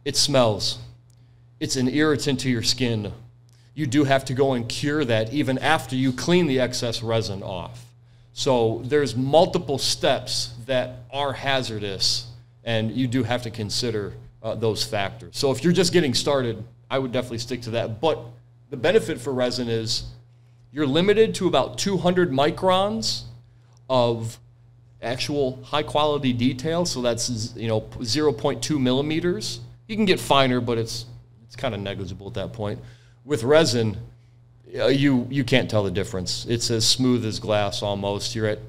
It 0.05 0.15
smells, 0.15 0.77
it's 1.59 1.75
an 1.75 1.87
irritant 1.87 2.39
to 2.41 2.49
your 2.49 2.63
skin. 2.63 3.11
You 3.73 3.87
do 3.87 4.03
have 4.03 4.25
to 4.25 4.33
go 4.33 4.53
and 4.53 4.69
cure 4.69 5.03
that 5.03 5.33
even 5.33 5.57
after 5.57 5.95
you 5.95 6.13
clean 6.13 6.47
the 6.47 6.59
excess 6.59 7.01
resin 7.01 7.43
off. 7.43 7.83
So 8.33 8.81
there's 8.85 9.15
multiple 9.15 9.79
steps 9.79 10.53
that 10.67 10.99
are 11.11 11.33
hazardous 11.33 12.27
and 12.67 12.91
you 12.91 13.07
do 13.07 13.23
have 13.23 13.41
to 13.43 13.49
consider 13.49 14.13
uh, 14.43 14.53
those 14.53 14.83
factors. 14.83 15.37
So 15.37 15.51
if 15.51 15.63
you're 15.63 15.73
just 15.73 15.93
getting 15.93 16.13
started, 16.13 16.63
I 16.91 16.99
would 16.99 17.13
definitely 17.13 17.37
stick 17.39 17.61
to 17.63 17.69
that. 17.71 18.01
But 18.01 18.19
the 18.69 18.75
benefit 18.75 19.21
for 19.21 19.33
resin 19.33 19.69
is 19.69 20.03
you're 20.73 20.85
limited 20.85 21.33
to 21.35 21.47
about 21.47 21.77
200 21.77 22.29
microns 22.29 23.23
of 23.89 24.37
actual 25.01 25.63
high 25.63 25.81
quality 25.81 26.33
detail. 26.33 26.85
So 26.85 27.01
that's 27.01 27.55
you 27.55 27.69
know 27.69 27.81
0.2 27.81 28.79
millimeters. 28.79 29.61
You 29.87 29.95
can 29.95 30.05
get 30.05 30.19
finer, 30.19 30.59
but 30.59 30.77
it's 30.77 31.05
it's 31.45 31.55
kind 31.55 31.73
of 31.73 31.79
negligible 31.79 32.27
at 32.27 32.33
that 32.33 32.51
point. 32.51 32.81
With 33.23 33.43
resin, 33.43 33.95
uh, 34.77 34.87
you 34.87 35.25
you 35.29 35.45
can't 35.45 35.69
tell 35.69 35.83
the 35.83 35.91
difference. 35.91 36.45
It's 36.49 36.69
as 36.69 36.85
smooth 36.85 37.25
as 37.25 37.39
glass 37.39 37.81
almost. 37.81 38.35
You're 38.35 38.47
at 38.47 38.59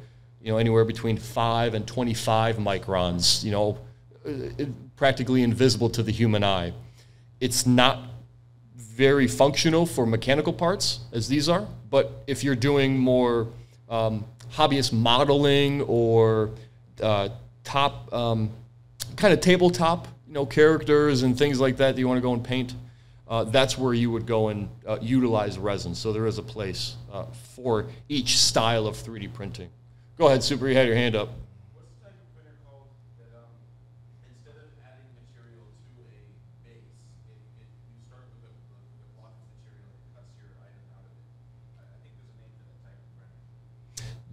you 0.41 0.53
know 0.53 0.59
anywhere 0.59 0.85
between 0.85 1.17
five 1.17 1.75
and 1.75 1.85
25 1.85 2.59
microns. 2.59 3.43
You 3.43 3.51
know 3.51 3.79
practically 4.97 5.43
invisible 5.43 5.91
to 5.91 6.03
the 6.03 6.13
human 6.13 6.45
eye. 6.45 6.73
It's 7.41 7.67
not 7.67 8.03
very 8.77 9.29
functional 9.29 9.87
for 9.87 10.07
mechanical 10.07 10.53
parts, 10.53 11.01
as 11.13 11.29
these 11.29 11.49
are, 11.49 11.67
but 11.91 12.25
if 12.27 12.43
you're 12.43 12.57
doing 12.57 12.99
more 12.99 13.49
um, 13.89 14.25
hobbyist 14.53 14.93
modeling 14.93 15.83
or 15.83 16.51
uh, 17.01 17.29
top 17.65 18.13
um, 18.13 18.51
kind 19.17 19.33
of 19.33 19.41
tabletop, 19.41 20.09
you 20.27 20.33
know, 20.33 20.45
characters 20.47 21.23
and 21.23 21.39
things 21.39 21.61
like 21.61 21.77
that 21.77 21.95
that 21.95 22.01
you 22.01 22.09
want 22.09 22.19
to 22.19 22.23
go 22.23 22.33
and 22.33 22.43
paint, 22.43 22.75
uh, 23.29 23.45
that's 23.45 23.77
where 23.77 23.95
you 23.95 24.11
would 24.11 24.27
go 24.27 24.49
and 24.49 24.69
uh, 24.87 24.99
utilize 25.01 25.59
resin. 25.59 25.95
So 25.95 26.13
there 26.13 26.27
is 26.27 26.39
a 26.39 26.43
place 26.43 26.97
uh, 27.13 27.25
for 27.55 27.87
each 28.09 28.39
style 28.39 28.87
of 28.87 28.97
3D 28.97 29.33
printing. 29.33 29.69
Go 30.17 30.27
ahead, 30.27 30.43
Super. 30.43 30.69
You 30.69 30.75
had 30.75 30.87
your 30.87 30.97
hand 30.97 31.15
up. 31.15 31.31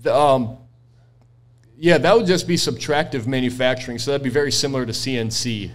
The, 0.05 0.15
um, 0.15 0.57
yeah, 1.77 1.97
that 1.97 2.15
would 2.15 2.27
just 2.27 2.47
be 2.47 2.57
subtractive 2.57 3.25
manufacturing. 3.25 3.97
So 3.97 4.11
that'd 4.11 4.23
be 4.23 4.29
very 4.29 4.51
similar 4.51 4.85
to 4.85 4.91
CNC 4.91 5.71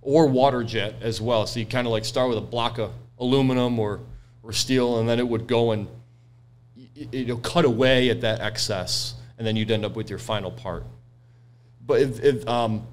or 0.00 0.26
water 0.26 0.64
jet 0.64 0.94
as 1.02 1.20
well. 1.20 1.46
So 1.46 1.60
you 1.60 1.66
kind 1.66 1.86
of 1.86 1.92
like 1.92 2.06
start 2.06 2.30
with 2.30 2.38
a 2.38 2.40
block 2.40 2.78
of 2.78 2.92
aluminum 3.18 3.78
or, 3.78 4.00
or 4.42 4.52
steel, 4.54 5.00
and 5.00 5.08
then 5.08 5.18
it 5.18 5.28
would 5.28 5.46
go 5.46 5.72
and 5.72 5.86
it'll 7.12 7.36
cut 7.36 7.66
away 7.66 8.08
at 8.08 8.22
that 8.22 8.40
excess, 8.40 9.16
and 9.36 9.46
then 9.46 9.54
you'd 9.54 9.70
end 9.70 9.84
up 9.84 9.96
with 9.96 10.08
your 10.08 10.18
final 10.18 10.50
part. 10.50 10.84
But 11.86 12.00
if, 12.00 12.24
if 12.24 12.48
um, 12.48 12.86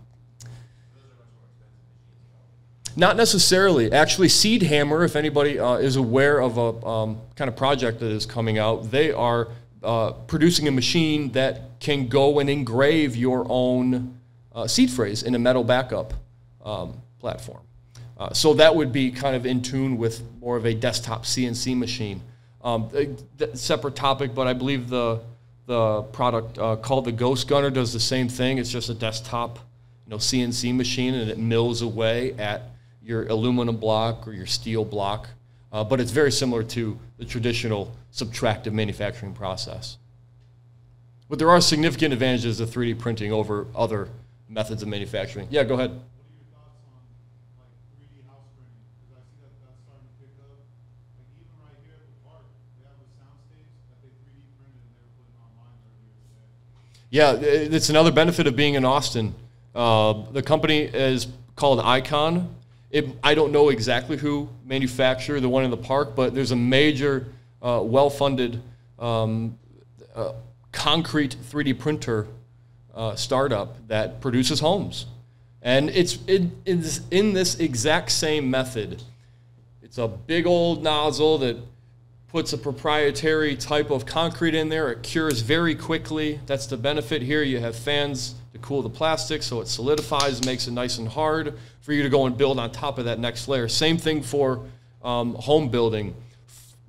not 2.97 3.15
necessarily. 3.15 3.93
Actually, 3.93 4.27
Seed 4.27 4.63
Hammer, 4.63 5.05
if 5.05 5.15
anybody 5.15 5.57
uh, 5.57 5.75
is 5.75 5.95
aware 5.95 6.41
of 6.41 6.57
a 6.57 6.85
um, 6.85 7.21
kind 7.37 7.47
of 7.47 7.55
project 7.55 8.01
that 8.01 8.11
is 8.11 8.25
coming 8.25 8.57
out, 8.57 8.91
they 8.91 9.13
are 9.13 9.47
uh, 9.83 10.11
producing 10.11 10.67
a 10.67 10.71
machine 10.71 11.31
that 11.31 11.79
can 11.79 12.07
go 12.07 12.39
and 12.39 12.49
engrave 12.49 13.15
your 13.15 13.45
own 13.49 14.19
uh, 14.53 14.67
seed 14.67 14.91
phrase 14.91 15.23
in 15.23 15.33
a 15.35 15.39
metal 15.39 15.63
backup 15.63 16.13
um, 16.63 17.01
platform. 17.19 17.61
Uh, 18.17 18.31
so 18.33 18.53
that 18.53 18.75
would 18.75 18.91
be 18.91 19.11
kind 19.11 19.35
of 19.35 19.45
in 19.45 19.61
tune 19.61 19.97
with 19.97 20.21
more 20.39 20.55
of 20.55 20.65
a 20.65 20.73
desktop 20.73 21.23
CNC 21.23 21.75
machine. 21.75 22.21
Um, 22.63 22.89
a, 22.93 23.57
separate 23.57 23.95
topic, 23.95 24.35
but 24.35 24.47
I 24.47 24.53
believe 24.53 24.89
the 24.89 25.21
the 25.65 26.03
product 26.11 26.57
uh, 26.57 26.75
called 26.75 27.05
the 27.05 27.11
Ghost 27.11 27.47
Gunner 27.47 27.69
does 27.69 27.93
the 27.93 27.99
same 27.99 28.27
thing. 28.27 28.57
It's 28.57 28.69
just 28.69 28.89
a 28.89 28.93
desktop, 28.93 29.57
you 30.05 30.11
know, 30.11 30.17
CNC 30.17 30.75
machine, 30.75 31.13
and 31.13 31.29
it 31.29 31.37
mills 31.37 31.81
away 31.81 32.33
at 32.33 32.63
your 33.01 33.27
aluminum 33.27 33.77
block 33.77 34.27
or 34.27 34.33
your 34.33 34.45
steel 34.45 34.83
block. 34.83 35.29
Uh, 35.71 35.83
but 35.83 36.01
it's 36.01 36.11
very 36.11 36.31
similar 36.31 36.63
to 36.63 36.99
the 37.17 37.25
traditional 37.25 37.95
subtractive 38.11 38.73
manufacturing 38.73 39.33
process. 39.33 39.97
But 41.29 41.39
there 41.39 41.49
are 41.49 41.61
significant 41.61 42.11
advantages 42.11 42.59
of 42.59 42.69
3D 42.69 42.99
printing 42.99 43.31
over 43.31 43.67
other 43.73 44.09
methods 44.49 44.81
of 44.81 44.89
manufacturing. 44.89 45.47
Yeah, 45.49 45.63
go 45.63 45.75
ahead. 45.75 45.99
Yeah, 57.09 57.33
it's 57.33 57.89
another 57.89 58.11
benefit 58.11 58.47
of 58.47 58.55
being 58.55 58.75
in 58.75 58.85
Austin. 58.85 59.35
Uh, 59.75 60.31
the 60.31 60.41
company 60.41 60.79
is 60.79 61.27
called 61.57 61.81
Icon. 61.81 62.55
It, 62.91 63.07
I 63.23 63.33
don't 63.33 63.53
know 63.53 63.69
exactly 63.69 64.17
who 64.17 64.49
manufactured 64.65 65.39
the 65.39 65.49
one 65.49 65.63
in 65.63 65.71
the 65.71 65.77
park, 65.77 66.15
but 66.15 66.35
there's 66.35 66.51
a 66.51 66.57
major, 66.57 67.27
uh, 67.61 67.81
well-funded 67.83 68.61
um, 68.99 69.57
uh, 70.13 70.33
concrete 70.73 71.35
3D 71.49 71.79
printer 71.79 72.27
uh, 72.93 73.15
startup 73.15 73.87
that 73.87 74.19
produces 74.19 74.59
homes. 74.59 75.05
And 75.61 75.89
it's 75.89 76.19
in, 76.27 76.51
in, 76.65 76.83
in 77.11 77.33
this 77.33 77.59
exact 77.59 78.11
same 78.11 78.49
method. 78.49 79.01
It's 79.81 79.97
a 79.97 80.07
big 80.07 80.45
old 80.45 80.83
nozzle 80.83 81.37
that 81.39 81.57
puts 82.27 82.51
a 82.53 82.57
proprietary 82.57 83.55
type 83.55 83.89
of 83.89 84.05
concrete 84.05 84.55
in 84.55 84.69
there. 84.69 84.91
It 84.91 85.03
cures 85.03 85.41
very 85.41 85.75
quickly. 85.75 86.39
That's 86.45 86.65
the 86.65 86.77
benefit 86.77 87.21
here. 87.21 87.43
You 87.43 87.59
have 87.59 87.75
fans 87.75 88.35
to 88.53 88.59
cool 88.59 88.81
the 88.81 88.89
plastic 88.89 89.43
so 89.43 89.61
it 89.61 89.67
solidifies, 89.67 90.45
makes 90.45 90.67
it 90.67 90.71
nice 90.71 90.97
and 90.97 91.07
hard 91.07 91.57
for 91.81 91.93
you 91.93 92.03
to 92.03 92.09
go 92.09 92.25
and 92.25 92.37
build 92.37 92.59
on 92.59 92.71
top 92.71 92.97
of 92.97 93.05
that 93.05 93.19
next 93.19 93.47
layer. 93.47 93.67
Same 93.67 93.97
thing 93.97 94.21
for 94.21 94.65
um, 95.03 95.35
home 95.35 95.69
building. 95.69 96.15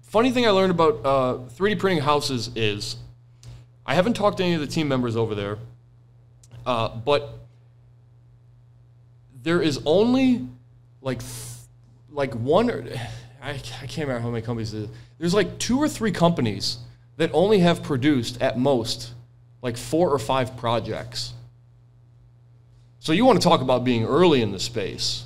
Funny 0.03 0.31
thing 0.31 0.47
I 0.47 0.51
learned 0.51 0.73
about 0.73 1.01
uh, 1.05 1.39
3D 1.57 1.79
printing 1.79 2.03
houses 2.03 2.51
is 2.55 2.97
I 3.87 3.95
haven't 3.95 4.15
talked 4.15 4.39
to 4.39 4.45
any 4.45 4.55
of 4.55 4.61
the 4.61 4.67
team 4.67 4.89
members 4.89 5.17
over 5.17 5.35
there, 5.35 5.59
uh, 6.67 6.89
but 6.89 7.39
there 9.43 9.61
is 9.63 9.81
only 9.85 10.47
like 11.01 11.21
like 12.11 12.35
one 12.35 12.71
or 12.71 12.85
I, 13.43 13.51
I 13.51 13.59
can't 13.59 14.07
remember 14.07 14.21
how 14.21 14.31
many 14.31 14.43
companies. 14.43 14.73
There's 15.19 15.35
like 15.35 15.59
two 15.59 15.79
or 15.79 15.89
three 15.89 16.13
companies 16.13 16.79
that 17.17 17.31
only 17.33 17.59
have 17.59 17.83
produced 17.83 18.41
at 18.41 18.59
most 18.59 19.15
like 19.63 19.77
four 19.77 20.11
or 20.11 20.19
five 20.19 20.57
projects. 20.57 21.33
So 23.03 23.11
you 23.11 23.25
want 23.25 23.43
to 23.43 23.49
talk 23.49 23.63
about 23.63 23.83
being 23.83 24.05
early 24.05 24.43
in 24.43 24.53
the 24.53 24.61
space. 24.61 25.25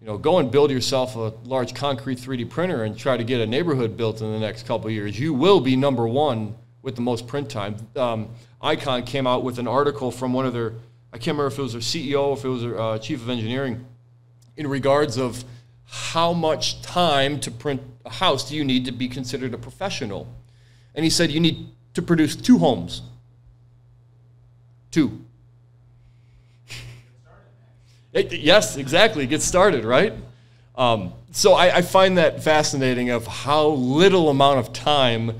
You 0.00 0.06
know, 0.06 0.18
go 0.18 0.38
and 0.38 0.52
build 0.52 0.70
yourself 0.70 1.16
a 1.16 1.32
large 1.44 1.74
concrete 1.74 2.16
3D 2.16 2.48
printer 2.48 2.84
and 2.84 2.96
try 2.96 3.16
to 3.16 3.24
get 3.24 3.40
a 3.40 3.46
neighborhood 3.46 3.96
built 3.96 4.20
in 4.20 4.30
the 4.30 4.38
next 4.38 4.68
couple 4.68 4.88
years. 4.88 5.18
You 5.18 5.34
will 5.34 5.58
be 5.58 5.74
number 5.74 6.06
one 6.06 6.54
with 6.82 6.94
the 6.94 7.00
most 7.00 7.26
print 7.26 7.50
time. 7.50 7.74
Um, 7.96 8.28
Icon 8.62 9.02
came 9.02 9.26
out 9.26 9.42
with 9.42 9.58
an 9.58 9.66
article 9.66 10.12
from 10.12 10.32
one 10.32 10.46
of 10.46 10.52
their, 10.52 10.74
I 11.12 11.18
can't 11.18 11.36
remember 11.36 11.48
if 11.48 11.58
it 11.58 11.62
was 11.62 11.72
their 11.72 11.80
CEO, 11.80 12.36
if 12.38 12.44
it 12.44 12.48
was 12.48 12.62
their 12.62 12.80
uh, 12.80 12.98
chief 13.00 13.20
of 13.20 13.30
engineering, 13.30 13.84
in 14.56 14.68
regards 14.68 15.16
of 15.16 15.42
how 15.86 16.32
much 16.32 16.82
time 16.82 17.40
to 17.40 17.50
print 17.50 17.82
a 18.04 18.10
house 18.10 18.48
do 18.48 18.54
you 18.54 18.64
need 18.64 18.84
to 18.84 18.92
be 18.92 19.08
considered 19.08 19.52
a 19.54 19.58
professional. 19.58 20.32
And 20.94 21.02
he 21.02 21.10
said 21.10 21.32
you 21.32 21.40
need 21.40 21.66
to 21.94 22.02
produce 22.02 22.36
two 22.36 22.58
homes. 22.58 23.02
Two. 24.92 25.25
It- 28.16 28.32
yes, 28.32 28.78
exactly. 28.78 29.26
Get 29.26 29.42
started, 29.42 29.84
right? 29.84 30.14
Um, 30.74 31.12
so 31.32 31.52
I, 31.52 31.76
I 31.76 31.82
find 31.82 32.16
that 32.16 32.42
fascinating 32.42 33.10
of 33.10 33.26
how 33.26 33.68
little 33.68 34.30
amount 34.30 34.58
of 34.58 34.72
time 34.72 35.32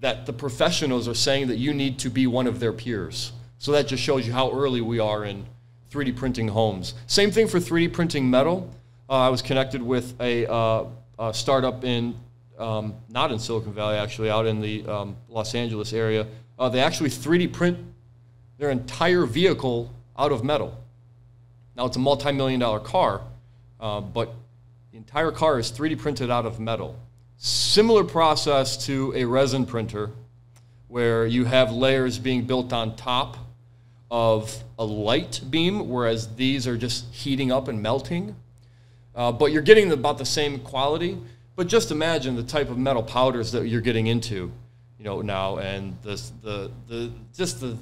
that 0.00 0.26
the 0.26 0.32
professionals 0.32 1.06
are 1.06 1.14
saying 1.14 1.46
that 1.46 1.56
you 1.58 1.72
need 1.72 1.98
to 2.00 2.10
be 2.10 2.26
one 2.26 2.48
of 2.48 2.58
their 2.58 2.72
peers. 2.72 3.32
So 3.58 3.70
that 3.72 3.86
just 3.86 4.02
shows 4.02 4.26
you 4.26 4.32
how 4.32 4.50
early 4.52 4.80
we 4.80 4.98
are 4.98 5.24
in 5.24 5.46
3D 5.92 6.16
printing 6.16 6.48
homes. 6.48 6.94
Same 7.06 7.30
thing 7.30 7.46
for 7.46 7.58
3D 7.58 7.92
printing 7.92 8.28
metal. 8.28 8.68
Uh, 9.08 9.12
I 9.12 9.28
was 9.28 9.40
connected 9.40 9.80
with 9.80 10.20
a, 10.20 10.50
uh, 10.50 10.86
a 11.20 11.32
startup 11.32 11.84
in, 11.84 12.16
um, 12.58 12.94
not 13.08 13.30
in 13.30 13.38
Silicon 13.38 13.72
Valley 13.72 13.96
actually, 13.96 14.28
out 14.28 14.44
in 14.44 14.60
the 14.60 14.84
um, 14.86 15.16
Los 15.28 15.54
Angeles 15.54 15.92
area. 15.92 16.26
Uh, 16.58 16.68
they 16.68 16.80
actually 16.80 17.10
3D 17.10 17.52
print 17.52 17.78
their 18.58 18.70
entire 18.70 19.24
vehicle 19.24 19.92
out 20.18 20.32
of 20.32 20.42
metal. 20.42 20.76
Now 21.76 21.86
it's 21.86 21.96
a 21.96 22.00
multi-million 22.00 22.60
dollar 22.60 22.80
car, 22.80 23.22
uh, 23.80 24.00
but 24.00 24.32
the 24.92 24.98
entire 24.98 25.32
car 25.32 25.58
is 25.58 25.72
3D 25.72 25.98
printed 25.98 26.30
out 26.30 26.46
of 26.46 26.60
metal. 26.60 26.98
Similar 27.36 28.04
process 28.04 28.86
to 28.86 29.12
a 29.16 29.24
resin 29.24 29.66
printer, 29.66 30.10
where 30.88 31.26
you 31.26 31.44
have 31.44 31.72
layers 31.72 32.18
being 32.18 32.46
built 32.46 32.72
on 32.72 32.94
top 32.94 33.36
of 34.10 34.62
a 34.78 34.84
light 34.84 35.40
beam, 35.50 35.88
whereas 35.88 36.36
these 36.36 36.68
are 36.68 36.76
just 36.76 37.12
heating 37.12 37.50
up 37.50 37.66
and 37.66 37.82
melting. 37.82 38.36
Uh, 39.14 39.32
but 39.32 39.50
you're 39.50 39.62
getting 39.62 39.90
about 39.90 40.18
the 40.18 40.24
same 40.24 40.60
quality. 40.60 41.18
But 41.56 41.68
just 41.68 41.90
imagine 41.90 42.34
the 42.36 42.42
type 42.42 42.68
of 42.68 42.78
metal 42.78 43.02
powders 43.02 43.52
that 43.52 43.66
you're 43.66 43.80
getting 43.80 44.08
into, 44.08 44.52
you 44.98 45.04
know, 45.04 45.22
now, 45.22 45.58
and 45.58 45.96
the 46.02 46.20
the 46.42 46.70
the 46.88 47.12
just 47.36 47.60
the 47.60 47.76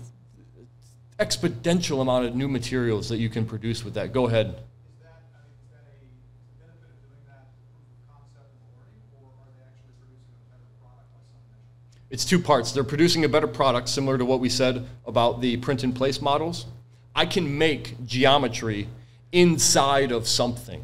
exponential 1.23 2.03
amount 2.03 2.27
of 2.27 2.35
new 2.35 2.49
materials 2.49 3.09
that 3.09 3.19
you 3.19 3.29
can 3.29 3.47
produce 3.47 3.85
with 3.85 3.95
that. 3.95 4.13
Go 4.13 4.27
ahead. 4.27 4.47
Is 4.49 4.55
that, 5.03 5.23
I 5.33 5.39
mean, 5.47 6.11
is 6.51 6.59
that 6.59 6.67
a 6.67 6.79
benefit 6.83 6.91
of 6.91 6.99
doing 7.07 7.23
that 7.29 7.47
proof 7.71 7.87
of 7.87 8.03
concept 8.11 8.51
in 8.51 8.63
the 8.67 8.73
learning, 8.75 9.07
or 9.15 9.31
are 9.39 9.51
they 9.55 9.63
actually 9.63 9.95
producing 10.03 10.35
a 10.35 10.51
better 10.51 10.67
product 10.83 11.07
by 11.15 11.23
some 11.31 11.43
measure? 11.47 12.11
It's 12.11 12.25
two 12.25 12.41
parts. 12.41 12.73
They're 12.73 12.83
producing 12.83 13.25
a 13.25 13.29
better 13.29 13.47
product, 13.47 13.89
similar 13.89 14.19
to 14.19 14.25
what 14.25 14.41
we 14.41 14.49
said 14.49 14.85
about 15.07 15.41
the 15.41 15.57
print 15.59 15.85
in 15.85 15.93
place 15.93 16.21
models. 16.21 16.67
I 17.15 17.27
can 17.27 17.57
make 17.57 18.05
geometry 18.05 18.89
inside 19.31 20.11
of 20.11 20.27
something. 20.27 20.83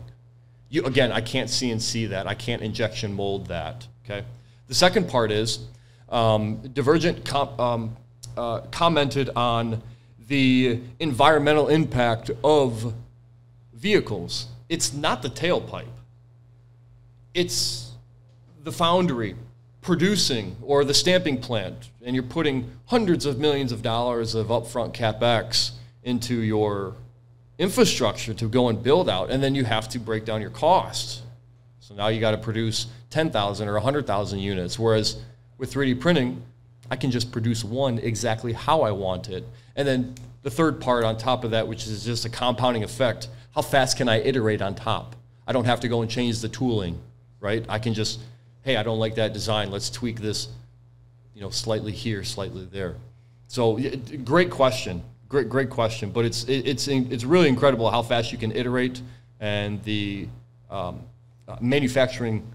You, 0.68 0.84
again, 0.84 1.10
I 1.10 1.20
can't 1.20 1.48
CNC 1.48 2.10
that. 2.10 2.26
I 2.26 2.34
can't 2.34 2.62
injection 2.62 3.12
mold 3.12 3.46
that. 3.46 3.86
Okay. 4.04 4.24
The 4.68 4.74
second 4.74 5.08
part 5.08 5.32
is 5.32 5.60
um, 6.10 6.60
Divergent 6.72 7.24
com- 7.24 7.58
um, 7.58 7.96
uh, 8.36 8.60
commented 8.70 9.30
on 9.34 9.82
the 10.28 10.80
environmental 11.00 11.68
impact 11.68 12.30
of 12.44 12.94
vehicles. 13.74 14.46
It's 14.68 14.92
not 14.92 15.22
the 15.22 15.30
tailpipe 15.30 15.86
it's 17.38 17.92
the 18.64 18.72
foundry 18.72 19.36
producing 19.80 20.56
or 20.60 20.84
the 20.84 20.92
stamping 20.92 21.40
plant, 21.40 21.90
and 22.04 22.14
you're 22.14 22.24
putting 22.24 22.70
hundreds 22.86 23.26
of 23.26 23.38
millions 23.38 23.70
of 23.70 23.80
dollars 23.80 24.34
of 24.34 24.48
upfront 24.48 24.92
capex 24.92 25.70
into 26.02 26.34
your 26.40 26.94
infrastructure 27.58 28.34
to 28.34 28.48
go 28.48 28.68
and 28.68 28.82
build 28.82 29.08
out, 29.08 29.30
and 29.30 29.40
then 29.40 29.54
you 29.54 29.64
have 29.64 29.88
to 29.88 30.00
break 30.00 30.24
down 30.24 30.40
your 30.40 30.50
costs. 30.50 31.22
So 31.78 31.94
now 31.94 32.08
you 32.08 32.20
got 32.20 32.32
to 32.32 32.38
produce 32.38 32.88
10,000 33.10 33.68
or 33.68 33.74
100,000 33.74 34.38
units, 34.40 34.78
whereas 34.80 35.20
with 35.58 35.72
3D 35.72 36.00
printing, 36.00 36.42
I 36.90 36.96
can 36.96 37.10
just 37.10 37.30
produce 37.32 37.64
one 37.64 37.98
exactly 37.98 38.52
how 38.52 38.82
I 38.82 38.90
want 38.90 39.28
it. 39.28 39.44
And 39.76 39.86
then 39.86 40.14
the 40.42 40.50
third 40.50 40.80
part 40.80 41.04
on 41.04 41.16
top 41.18 41.44
of 41.44 41.50
that, 41.50 41.68
which 41.68 41.86
is 41.86 42.04
just 42.04 42.24
a 42.24 42.30
compounding 42.30 42.84
effect, 42.84 43.28
how 43.54 43.62
fast 43.62 43.96
can 43.96 44.08
I 44.08 44.20
iterate 44.20 44.62
on 44.62 44.74
top? 44.74 45.16
I 45.46 45.52
don't 45.52 45.64
have 45.64 45.80
to 45.80 45.88
go 45.88 46.02
and 46.02 46.10
change 46.10 46.40
the 46.40 46.48
tooling, 46.48 47.00
right? 47.40 47.64
I 47.68 47.78
can 47.78 47.94
just, 47.94 48.20
hey, 48.62 48.76
I 48.76 48.82
don't 48.82 48.98
like 48.98 49.16
that 49.16 49.32
design. 49.32 49.70
Let's 49.70 49.90
tweak 49.90 50.20
this, 50.20 50.48
you 51.34 51.40
know, 51.40 51.50
slightly 51.50 51.92
here, 51.92 52.24
slightly 52.24 52.68
there. 52.70 52.96
So 53.48 53.78
great 54.24 54.50
question, 54.50 55.02
great 55.28 55.48
great 55.48 55.70
question. 55.70 56.10
But 56.10 56.26
it's 56.26 56.44
it's 56.44 56.86
it's 56.86 57.24
really 57.24 57.48
incredible 57.48 57.90
how 57.90 58.02
fast 58.02 58.30
you 58.30 58.36
can 58.36 58.52
iterate 58.52 59.00
and 59.40 59.82
the 59.84 60.28
um, 60.70 61.00
uh, 61.46 61.56
manufacturing 61.60 62.46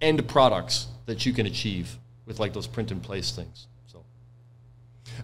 end 0.00 0.26
products 0.28 0.86
that 1.06 1.26
you 1.26 1.32
can 1.32 1.46
achieve 1.46 1.98
with 2.28 2.38
like 2.38 2.52
those 2.52 2.66
print 2.66 2.92
and 2.92 3.02
place 3.02 3.32
things. 3.32 3.66
So. 3.86 4.04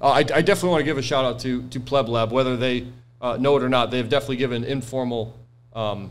Uh, 0.00 0.08
I, 0.08 0.18
I 0.18 0.22
definitely 0.22 0.70
want 0.70 0.80
to 0.80 0.84
give 0.84 0.98
a 0.98 1.02
shout 1.02 1.24
out 1.24 1.38
to, 1.40 1.62
to 1.68 1.78
Pleb 1.78 2.08
Lab, 2.08 2.32
whether 2.32 2.56
they 2.56 2.88
uh, 3.20 3.36
know 3.36 3.56
it 3.56 3.62
or 3.62 3.68
not. 3.68 3.90
They've 3.90 4.08
definitely 4.08 4.36
given 4.36 4.64
informal 4.64 5.38
um, 5.74 6.10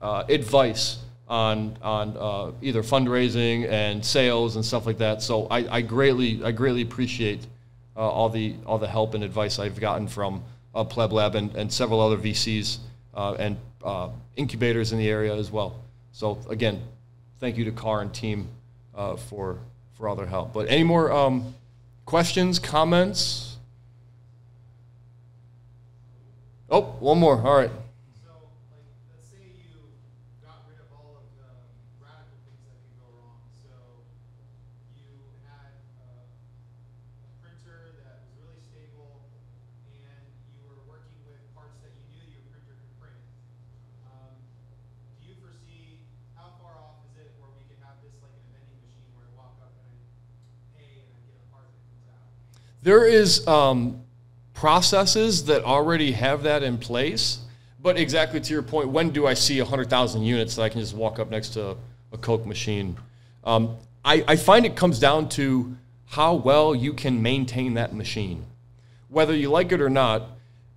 uh, 0.00 0.24
advice 0.28 0.98
on, 1.26 1.76
on 1.82 2.16
uh, 2.16 2.52
either 2.60 2.82
fundraising 2.82 3.68
and 3.68 4.04
sales 4.04 4.56
and 4.56 4.64
stuff 4.64 4.86
like 4.86 4.98
that. 4.98 5.22
So 5.22 5.46
I, 5.50 5.76
I 5.76 5.80
greatly, 5.80 6.44
I 6.44 6.52
greatly 6.52 6.82
appreciate 6.82 7.46
uh, 7.96 8.00
all, 8.00 8.28
the, 8.28 8.54
all 8.66 8.78
the 8.78 8.86
help 8.86 9.14
and 9.14 9.24
advice 9.24 9.58
I've 9.58 9.80
gotten 9.80 10.06
from 10.06 10.44
uh, 10.74 10.84
Pleb 10.84 11.12
Lab 11.12 11.34
and, 11.34 11.56
and 11.56 11.72
several 11.72 12.00
other 12.00 12.18
VCs 12.18 12.78
and 13.14 13.56
incubators 14.36 14.92
in 14.92 14.98
the 14.98 15.08
area 15.08 15.34
as 15.34 15.50
well. 15.50 15.80
So 16.12 16.38
again, 16.50 16.82
thank 17.40 17.56
you 17.56 17.64
to 17.64 17.72
Carr 17.72 18.02
and 18.02 18.12
team 18.12 18.48
uh, 18.94 19.16
for, 19.16 19.58
for 19.94 20.08
all 20.08 20.16
their 20.16 20.26
help. 20.26 20.52
But 20.52 20.68
any 20.68 20.84
more 20.84 21.10
um, 21.12 21.54
questions, 22.04 22.58
comments? 22.58 23.56
Oh, 26.70 26.82
one 26.98 27.18
more. 27.18 27.36
All 27.38 27.56
right. 27.56 27.70
So, 28.24 28.30
like, 28.72 28.82
let's 29.14 29.28
say 29.30 29.46
you 29.54 29.78
got 30.42 30.66
rid 30.66 30.80
of 30.82 30.90
all 30.90 31.22
of 31.22 31.26
the 31.38 31.46
radical 32.02 32.34
things 32.42 32.64
that 32.66 32.74
could 32.82 32.98
go 32.98 33.08
wrong. 33.20 33.38
So, 33.62 33.70
you 34.98 35.06
had 35.46 35.70
uh, 36.02 36.24
a 36.26 37.30
printer 37.38 37.94
that 38.02 38.26
was 38.26 38.32
really 38.42 38.58
stable, 38.64 39.22
and 39.86 40.24
you 40.50 40.66
were 40.66 40.82
working 40.90 41.14
with 41.28 41.38
parts 41.54 41.78
that 41.84 41.94
you 41.94 42.04
knew 42.10 42.26
your 42.32 42.42
printer 42.50 42.74
could 42.74 42.94
print. 42.98 43.22
Um, 44.08 44.34
do 45.22 45.30
you 45.30 45.38
foresee 45.38 46.02
how 46.34 46.58
far 46.58 46.74
off 46.80 47.06
is 47.12 47.22
it 47.22 47.30
where 47.38 47.52
we 47.54 47.62
could 47.70 47.78
have 47.86 48.02
this 48.02 48.18
like 48.18 48.34
in 48.34 48.42
a 48.50 48.50
vending 48.56 48.80
machine 48.82 49.06
where 49.14 49.30
I 49.30 49.32
walk 49.38 49.54
up 49.62 49.70
and 49.78 49.86
I 49.86 49.94
pay 50.74 51.06
and 51.06 51.12
I 51.12 51.20
get 51.28 51.38
a 51.38 51.46
part 51.54 51.70
that 51.70 51.82
comes 51.86 52.08
out? 52.10 52.32
There 52.84 53.06
is 53.06 53.46
um, 53.46 54.02
processes 54.52 55.46
that 55.46 55.64
already 55.64 56.12
have 56.12 56.42
that 56.42 56.62
in 56.62 56.76
place, 56.76 57.38
but 57.80 57.96
exactly 57.96 58.42
to 58.42 58.52
your 58.52 58.62
point, 58.62 58.90
when 58.90 59.08
do 59.08 59.26
I 59.26 59.32
see 59.32 59.58
100,000 59.58 60.22
units 60.22 60.56
that 60.56 60.62
I 60.64 60.68
can 60.68 60.80
just 60.82 60.94
walk 60.94 61.18
up 61.18 61.30
next 61.30 61.54
to 61.54 61.78
a 62.12 62.18
Coke 62.18 62.44
machine? 62.44 62.98
Um, 63.42 63.78
I, 64.04 64.22
I 64.28 64.36
find 64.36 64.66
it 64.66 64.76
comes 64.76 64.98
down 64.98 65.30
to 65.30 65.74
how 66.08 66.34
well 66.34 66.74
you 66.74 66.92
can 66.92 67.22
maintain 67.22 67.72
that 67.72 67.94
machine. 67.94 68.44
Whether 69.08 69.34
you 69.34 69.50
like 69.50 69.72
it 69.72 69.80
or 69.80 69.88
not, 69.88 70.32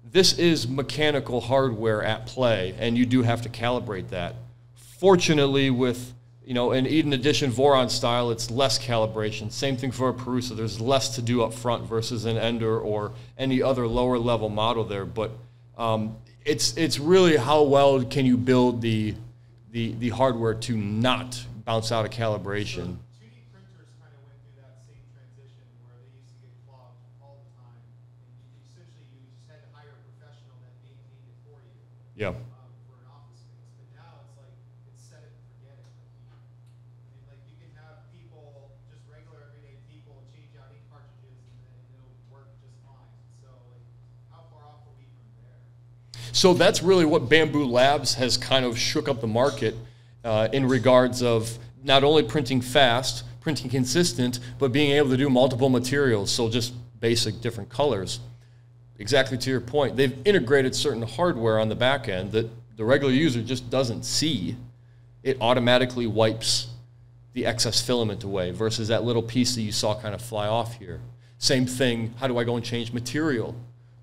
this 0.09 0.39
is 0.39 0.65
mechanical 0.65 1.41
hardware 1.41 2.01
at 2.03 2.25
play, 2.25 2.73
and 2.79 2.97
you 2.97 3.05
do 3.05 3.23
have 3.23 3.41
to 3.41 3.49
calibrate 3.49 4.11
that. 4.11 4.35
Fortunately, 4.75 5.69
with 5.71 6.13
you 6.47 6.53
know, 6.53 6.71
in 6.71 6.87
Eden 6.87 7.11
Edition 7.11 7.51
Voron 7.51 7.89
style, 7.89 8.31
it's 8.31 8.49
less 8.49 8.79
calibration. 8.79 9.51
Same 9.51 9.75
thing 9.75 9.91
for 9.91 10.07
a 10.07 10.13
Prusa. 10.13 10.55
There's 10.55 10.79
less 10.79 11.15
to 11.15 11.21
do 11.21 11.43
up 11.43 11.53
front 11.53 11.83
versus 11.83 12.23
an 12.23 12.37
Ender 12.37 12.79
or 12.79 13.11
any 13.37 13.61
other 13.61 13.85
lower 13.85 14.17
level 14.17 14.47
model 14.47 14.85
there. 14.85 15.05
But 15.05 15.31
um, 15.77 16.15
it's 16.45 16.77
it's 16.77 16.99
really 16.99 17.35
how 17.35 17.63
well 17.63 18.01
can 18.05 18.25
you 18.25 18.37
build 18.37 18.81
the 18.81 19.13
the 19.71 19.93
the 19.95 20.07
hardware 20.07 20.53
to 20.53 20.77
not 20.77 21.43
bounce 21.65 21.91
out 21.91 22.05
of 22.05 22.11
calibration. 22.11 22.95
2D 23.19 23.43
printers 23.51 23.91
kind 23.99 24.15
of 24.15 24.23
went 24.23 24.39
through 24.39 24.55
that 24.63 24.79
same 24.87 25.03
transition 25.11 25.67
where 25.83 25.99
they 25.99 26.15
used 26.15 26.31
to 26.31 26.39
get 26.39 26.55
clogged 26.63 26.95
all 27.19 27.43
the 27.43 27.51
time. 27.59 27.75
And 28.23 28.31
you, 28.39 28.63
essentially, 28.63 29.03
you 29.11 29.19
just 29.27 29.43
had 29.51 29.59
to 29.59 29.69
hire 29.75 29.91
a 29.91 29.99
professional 30.15 30.55
that 30.63 30.71
maintained 30.79 31.27
it 31.27 31.35
for 31.43 31.59
you 31.59 31.75
Yeah. 32.15 32.31
um, 32.31 32.39
for 32.87 32.95
an 33.03 33.11
office 33.11 33.43
space. 33.43 33.67
But 33.75 33.91
now 33.99 34.23
it's 34.23 34.39
like 34.39 34.55
it's 34.87 35.03
set 35.03 35.27
it 35.27 35.35
and 35.35 35.43
forget 35.59 35.75
it. 35.75 35.91
Like, 35.99 36.07
you, 36.15 36.23
I 36.31 37.11
mean, 37.11 37.27
like 37.27 37.43
you 37.51 37.59
can 37.59 37.75
have 37.83 38.07
people, 38.15 38.71
just 38.87 39.03
regular 39.11 39.43
everyday 39.43 39.75
people, 39.91 40.15
change 40.31 40.55
out 40.55 40.71
ink 40.71 40.87
cartridges 40.87 41.35
and, 41.35 41.59
then 41.59 41.99
it'll 41.99 42.15
work 42.31 42.47
just 42.63 42.79
fine. 42.87 43.11
So 43.43 43.51
like, 43.75 43.83
how 44.31 44.47
far 44.49 44.63
off 44.71 44.87
are 44.87 44.95
we 44.95 45.03
from 45.11 45.27
there? 45.43 45.59
So 46.37 46.53
that's 46.53 46.83
really 46.83 47.03
what 47.03 47.29
Bambu 47.29 47.67
Labs 47.67 48.13
has 48.13 48.37
kind 48.37 48.63
of 48.63 48.77
shook 48.77 49.09
up 49.09 49.21
the 49.21 49.27
market 49.27 49.73
uh, 50.23 50.47
in 50.53 50.67
regards 50.67 51.23
of 51.23 51.57
not 51.83 52.03
only 52.03 52.21
printing 52.21 52.61
fast, 52.61 53.23
printing 53.41 53.71
consistent, 53.71 54.39
but 54.59 54.71
being 54.71 54.91
able 54.91 55.09
to 55.09 55.17
do 55.17 55.31
multiple 55.31 55.67
materials. 55.67 56.29
So 56.29 56.47
just 56.47 56.75
basic 56.99 57.41
different 57.41 57.71
colors. 57.71 58.19
Exactly 58.99 59.39
to 59.39 59.49
your 59.49 59.61
point, 59.61 59.95
they've 59.95 60.15
integrated 60.25 60.75
certain 60.75 61.01
hardware 61.01 61.59
on 61.59 61.69
the 61.69 61.75
back 61.75 62.07
end 62.07 62.33
that 62.33 62.47
the 62.75 62.85
regular 62.85 63.11
user 63.11 63.41
just 63.41 63.71
doesn't 63.71 64.03
see. 64.03 64.57
It 65.23 65.37
automatically 65.41 66.05
wipes 66.05 66.67
the 67.33 67.47
excess 67.47 67.81
filament 67.81 68.23
away 68.23 68.51
versus 68.51 68.89
that 68.89 69.03
little 69.03 69.23
piece 69.23 69.55
that 69.55 69.63
you 69.63 69.71
saw 69.71 69.99
kind 69.99 70.13
of 70.13 70.21
fly 70.21 70.47
off 70.47 70.77
here. 70.77 71.01
Same 71.39 71.65
thing, 71.65 72.13
how 72.19 72.27
do 72.27 72.37
I 72.37 72.43
go 72.43 72.55
and 72.55 72.63
change 72.63 72.93
material? 72.93 73.55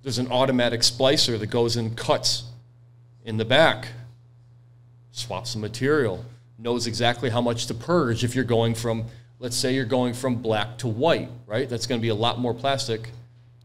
There's 0.05 0.19
an 0.19 0.31
automatic 0.31 0.83
splicer 0.83 1.39
that 1.41 1.47
goes 1.47 1.77
and 1.77 1.97
cuts 1.97 2.45
in 3.25 3.39
the 3.39 3.45
back, 3.47 3.89
swaps 5.13 5.55
the 5.55 5.61
material, 5.61 6.23
knows 6.59 6.87
exactly 6.87 7.31
how 7.31 7.41
much 7.41 7.67
to 7.69 7.75
purge 7.75 8.23
if 8.23 8.35
you're 8.35 8.45
going 8.45 8.75
from, 8.75 9.07
let's 9.39 9.57
say 9.57 9.75
you're 9.75 9.87
going 9.87 10.13
from 10.13 10.37
black 10.37 10.77
to 10.79 10.89
white, 10.89 11.31
right? 11.47 11.71
That's 11.71 11.87
going 11.87 11.99
to 11.99 12.03
be 12.03 12.11
a 12.11 12.15
lot 12.15 12.39
more 12.39 12.53
plastic 12.53 13.13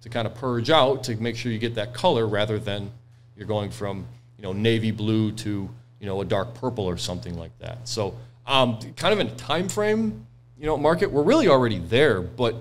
to 0.02 0.08
kind 0.08 0.26
of 0.26 0.34
purge 0.34 0.70
out 0.70 1.04
to 1.04 1.16
make 1.18 1.36
sure 1.36 1.52
you 1.52 1.60
get 1.60 1.76
that 1.76 1.94
color 1.94 2.26
rather 2.26 2.58
than 2.58 2.90
you're 3.36 3.46
going 3.46 3.70
from, 3.70 4.08
you 4.38 4.44
know, 4.44 4.54
navy 4.54 4.92
blue 4.92 5.34
to, 5.34 5.70
you 6.00 6.06
know, 6.06 6.22
a 6.22 6.26
dark 6.26 6.54
purple 6.54 6.86
or 6.86 6.96
something 6.96 7.38
like 7.38 7.52
that. 7.60 7.86
So, 7.86 8.16
um, 8.48 8.80
kind 8.96 9.14
of 9.14 9.20
in 9.20 9.28
a 9.28 9.36
time 9.36 9.68
frame, 9.68 10.26
you 10.58 10.68
know, 10.68 10.78
market, 10.78 11.12
we're 11.12 11.22
really 11.22 11.50
already 11.50 11.80
there, 11.80 12.22
but 12.22 12.56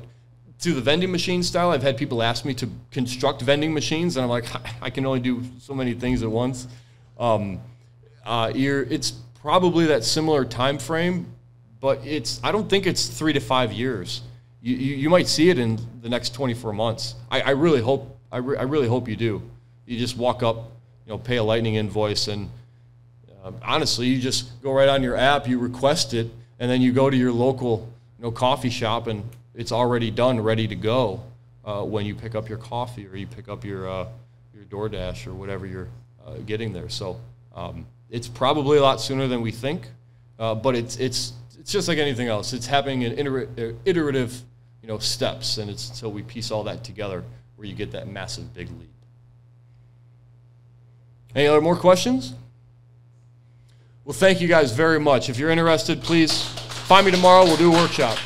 to 0.60 0.72
the 0.72 0.80
vending 0.80 1.12
machine 1.12 1.42
style, 1.42 1.70
I've 1.70 1.82
had 1.82 1.96
people 1.96 2.22
ask 2.22 2.44
me 2.44 2.52
to 2.54 2.68
construct 2.90 3.42
vending 3.42 3.72
machines, 3.72 4.16
and 4.16 4.24
I'm 4.24 4.30
like, 4.30 4.46
I 4.82 4.90
can 4.90 5.06
only 5.06 5.20
do 5.20 5.42
so 5.60 5.74
many 5.74 5.94
things 5.94 6.22
at 6.22 6.30
once. 6.30 6.66
Um, 7.18 7.60
uh, 8.24 8.52
it's 8.54 9.12
probably 9.40 9.86
that 9.86 10.04
similar 10.04 10.44
time 10.44 10.78
frame, 10.78 11.26
but 11.80 12.04
it's 12.04 12.40
I 12.42 12.52
don't 12.52 12.68
think 12.68 12.86
it's 12.86 13.06
three 13.06 13.32
to 13.32 13.40
five 13.40 13.72
years. 13.72 14.22
You, 14.60 14.76
you, 14.76 14.96
you 14.96 15.10
might 15.10 15.28
see 15.28 15.50
it 15.50 15.58
in 15.58 15.78
the 16.02 16.08
next 16.08 16.34
24 16.34 16.72
months. 16.72 17.14
I, 17.30 17.40
I 17.40 17.50
really 17.50 17.80
hope 17.80 18.18
I, 18.32 18.38
re, 18.38 18.56
I 18.56 18.62
really 18.62 18.88
hope 18.88 19.08
you 19.08 19.16
do. 19.16 19.40
You 19.86 19.98
just 19.98 20.16
walk 20.16 20.42
up, 20.42 20.56
you 21.06 21.12
know, 21.12 21.18
pay 21.18 21.36
a 21.36 21.42
lightning 21.42 21.76
invoice, 21.76 22.28
and 22.28 22.50
uh, 23.42 23.52
honestly, 23.62 24.06
you 24.06 24.20
just 24.20 24.60
go 24.62 24.72
right 24.72 24.88
on 24.88 25.02
your 25.02 25.16
app, 25.16 25.46
you 25.46 25.58
request 25.58 26.12
it, 26.12 26.28
and 26.58 26.70
then 26.70 26.82
you 26.82 26.92
go 26.92 27.08
to 27.08 27.16
your 27.16 27.32
local 27.32 27.88
you 28.18 28.24
know 28.24 28.30
coffee 28.30 28.70
shop, 28.70 29.06
and 29.06 29.22
it's 29.58 29.72
already 29.72 30.10
done, 30.12 30.40
ready 30.40 30.68
to 30.68 30.76
go 30.76 31.20
uh, 31.64 31.82
when 31.82 32.06
you 32.06 32.14
pick 32.14 32.36
up 32.36 32.48
your 32.48 32.58
coffee 32.58 33.06
or 33.08 33.16
you 33.16 33.26
pick 33.26 33.48
up 33.48 33.64
your 33.64 33.90
uh, 33.90 34.06
your 34.54 34.64
DoorDash 34.64 35.26
or 35.26 35.34
whatever 35.34 35.66
you're 35.66 35.88
uh, 36.24 36.34
getting 36.46 36.72
there. 36.72 36.88
So 36.88 37.20
um, 37.54 37.84
it's 38.08 38.28
probably 38.28 38.78
a 38.78 38.82
lot 38.82 39.00
sooner 39.00 39.26
than 39.26 39.42
we 39.42 39.50
think, 39.50 39.88
uh, 40.38 40.54
but 40.54 40.76
it's 40.76 40.96
it's 40.96 41.32
it's 41.58 41.72
just 41.72 41.88
like 41.88 41.98
anything 41.98 42.28
else. 42.28 42.52
It's 42.52 42.66
happening 42.66 43.02
in 43.02 43.18
iter- 43.18 43.48
uh, 43.58 43.72
iterative 43.84 44.40
you 44.80 44.88
know 44.88 44.98
steps, 44.98 45.58
and 45.58 45.68
it's 45.68 45.90
until 45.90 46.12
we 46.12 46.22
piece 46.22 46.52
all 46.52 46.62
that 46.64 46.84
together 46.84 47.24
where 47.56 47.66
you 47.66 47.74
get 47.74 47.90
that 47.90 48.06
massive 48.06 48.54
big 48.54 48.70
leap. 48.78 48.88
Any 51.34 51.48
other 51.48 51.60
more 51.60 51.76
questions? 51.76 52.32
Well, 54.04 54.14
thank 54.14 54.40
you 54.40 54.46
guys 54.46 54.70
very 54.70 55.00
much. 55.00 55.28
If 55.28 55.36
you're 55.36 55.50
interested, 55.50 56.00
please 56.00 56.44
find 56.86 57.04
me 57.04 57.10
tomorrow. 57.10 57.44
We'll 57.44 57.56
do 57.56 57.74
a 57.74 57.76
workshop. 57.76 58.16